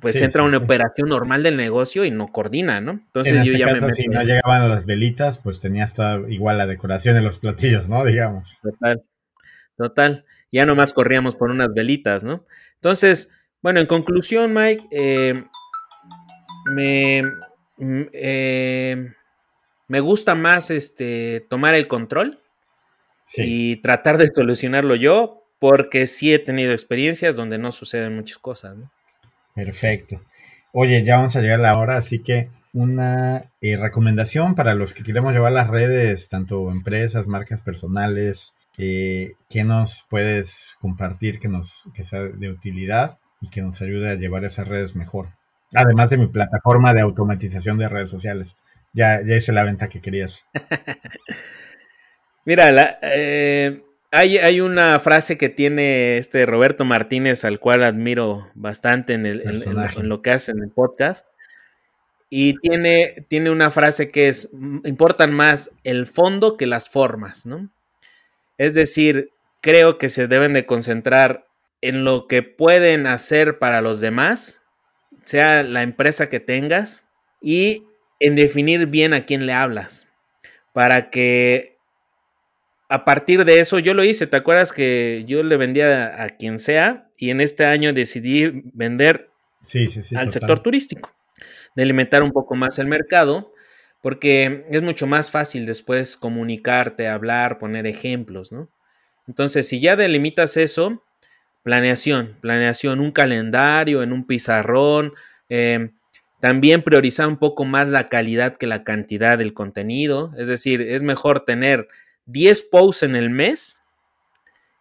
[0.00, 2.92] pues entra una operación normal del negocio y no coordina, ¿no?
[2.92, 6.66] Entonces yo este ya me Si no llegaban las velitas, pues tenías toda igual la
[6.66, 8.04] decoración de los platillos, ¿no?
[8.04, 8.58] Digamos.
[8.62, 9.04] Total,
[9.76, 10.24] total.
[10.50, 12.44] Ya nomás corríamos por unas velitas, ¿no?
[12.74, 13.30] Entonces,
[13.62, 15.34] bueno, en conclusión, Mike, eh,
[16.74, 17.22] me,
[17.78, 19.12] mm, eh,
[19.92, 22.40] me gusta más este, tomar el control
[23.36, 28.74] y tratar de solucionarlo yo, porque sí he tenido experiencias donde no suceden muchas cosas.
[29.54, 30.22] Perfecto.
[30.72, 34.94] Oye, ya vamos a llegar a la hora, así que una eh, recomendación para los
[34.94, 41.48] que queremos llevar las redes, tanto empresas, marcas personales, eh, ¿qué nos puedes compartir que,
[41.48, 45.28] nos, que sea de utilidad y que nos ayude a llevar esas redes mejor?
[45.74, 48.56] Además de mi plataforma de automatización de redes sociales.
[48.92, 50.44] Ya, ya hice la venta que querías.
[52.44, 59.24] Mira, eh, hay, una frase que tiene este Roberto Martínez, al cual admiro bastante en,
[59.26, 61.26] el, en, lo que hace en el podcast.
[62.28, 64.50] Y tiene, tiene una frase que es,
[64.84, 67.70] importan más el fondo que las formas, ¿no?
[68.58, 69.30] Es decir,
[69.60, 71.46] creo que se deben de concentrar
[71.80, 74.62] en lo que pueden hacer para los demás,
[75.24, 77.08] sea la empresa que tengas,
[77.40, 77.84] y
[78.22, 80.06] en definir bien a quién le hablas,
[80.72, 81.76] para que
[82.88, 86.58] a partir de eso yo lo hice, ¿te acuerdas que yo le vendía a, quien
[86.58, 89.30] sea y en este año decidí vender
[90.14, 91.14] al sector turístico,
[91.74, 93.52] delimitar un poco más el mercado,
[94.02, 98.68] porque es mucho más fácil después comunicarte, hablar, poner ejemplos, ¿no?
[99.26, 101.04] Entonces, si ya delimitas eso,
[101.62, 105.14] planeación, planeación, un calendario, en un pizarrón.
[105.48, 105.92] Em,
[106.42, 110.32] también priorizar un poco más la calidad que la cantidad del contenido.
[110.36, 111.86] Es decir, es mejor tener
[112.26, 113.80] 10 posts en el mes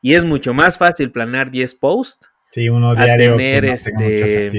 [0.02, 2.32] y es mucho más fácil planear 10 posts.
[2.52, 3.36] Sí, uno diario.
[3.36, 4.52] tener este,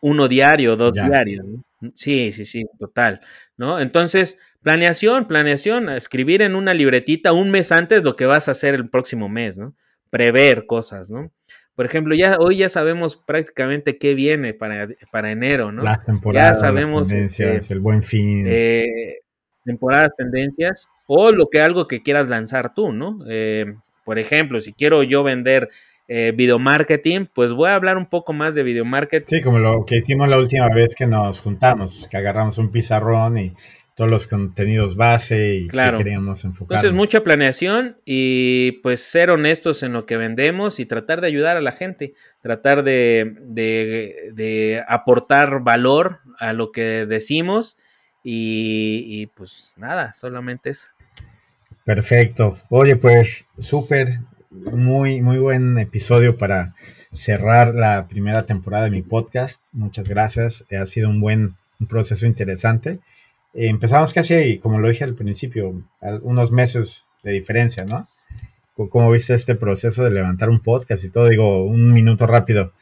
[0.00, 1.44] Uno diario, dos diarios.
[1.92, 3.20] Sí, sí, sí, total.
[3.58, 3.78] ¿no?
[3.78, 8.74] Entonces, planeación, planeación, escribir en una libretita un mes antes lo que vas a hacer
[8.74, 9.74] el próximo mes, ¿no?
[10.08, 11.30] Prever cosas, ¿no?
[11.76, 15.82] Por ejemplo, ya hoy ya sabemos prácticamente qué viene para, para enero, ¿no?
[15.82, 18.46] Las temporadas, ya sabemos, tendencias, el buen fin.
[18.48, 19.18] Eh,
[19.62, 23.18] temporadas, tendencias, o lo que algo que quieras lanzar tú, ¿no?
[23.28, 23.74] Eh,
[24.06, 25.68] por ejemplo, si quiero yo vender
[26.08, 29.26] eh, video marketing, pues voy a hablar un poco más de video marketing.
[29.38, 33.36] Sí, como lo que hicimos la última vez que nos juntamos, que agarramos un pizarrón
[33.36, 33.54] y
[33.96, 35.96] todos los contenidos base y claro.
[35.96, 36.76] que queríamos enfocar.
[36.76, 41.56] Entonces, mucha planeación y pues ser honestos en lo que vendemos y tratar de ayudar
[41.56, 47.78] a la gente, tratar de, de, aportar valor a lo que decimos
[48.22, 50.90] y, pues nada, solamente eso.
[51.84, 52.58] Perfecto.
[52.68, 54.18] Oye, pues súper,
[54.50, 56.74] muy, muy buen episodio para
[57.12, 59.62] cerrar la primera temporada de mi podcast.
[59.72, 60.66] Muchas gracias.
[60.70, 63.00] Ha sido un buen un proceso interesante
[63.56, 65.82] empezamos casi, como lo dije al principio,
[66.22, 68.06] unos meses de diferencia, ¿no?
[68.74, 71.28] ¿Cómo viste este proceso de levantar un podcast y todo?
[71.28, 72.72] Digo, un minuto rápido.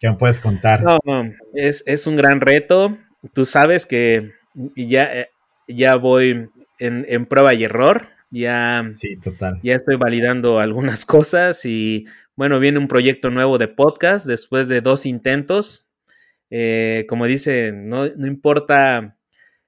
[0.00, 0.82] ¿Qué me puedes contar?
[0.82, 2.98] No, no, es, un gran reto.
[3.32, 4.32] Tú sabes que
[4.74, 5.30] ya, eh,
[5.68, 6.50] ya voy
[6.80, 8.08] en, prueba y error.
[8.30, 9.58] Ya, sí, total.
[9.62, 12.06] ya estoy validando algunas cosas y
[12.36, 15.86] bueno, viene un proyecto nuevo de podcast después de dos intentos.
[16.50, 19.17] Eh, como dice, no, no importa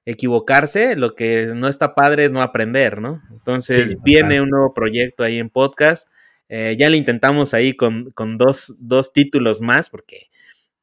[0.05, 3.21] equivocarse, lo que no está padre es no aprender, ¿no?
[3.31, 6.07] Entonces viene un nuevo proyecto ahí en podcast.
[6.49, 10.29] Eh, ya le intentamos ahí con, dos, títulos más, porque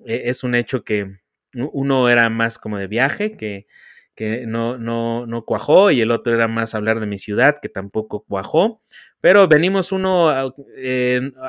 [0.06, 1.18] eh, es un hecho que
[1.54, 3.66] uno era más como de viaje, que,
[4.14, 7.68] que no, no, no, cuajó, y el otro era más hablar de mi ciudad, que
[7.68, 8.82] tampoco cuajó.
[9.20, 10.54] Pero venimos uno ah,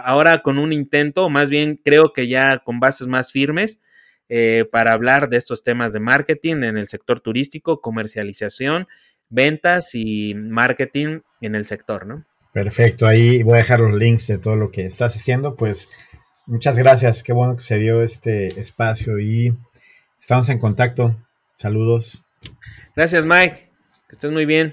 [0.04, 3.80] ahora con un intento, más bien creo que ya con bases más firmes,
[4.30, 8.88] eh, para hablar de estos temas de marketing en el sector turístico, comercialización,
[9.30, 12.26] ventas y marketing en el sector, ¿no?
[12.54, 15.90] Perfecto, ahí voy a dejar los links de todo lo que estás haciendo, pues
[16.46, 19.56] muchas gracias, qué bueno que se dio este espacio y
[20.20, 21.16] estamos en contacto.
[21.56, 22.24] Saludos.
[22.96, 23.56] Gracias, Mike,
[24.08, 24.68] que estés muy bien.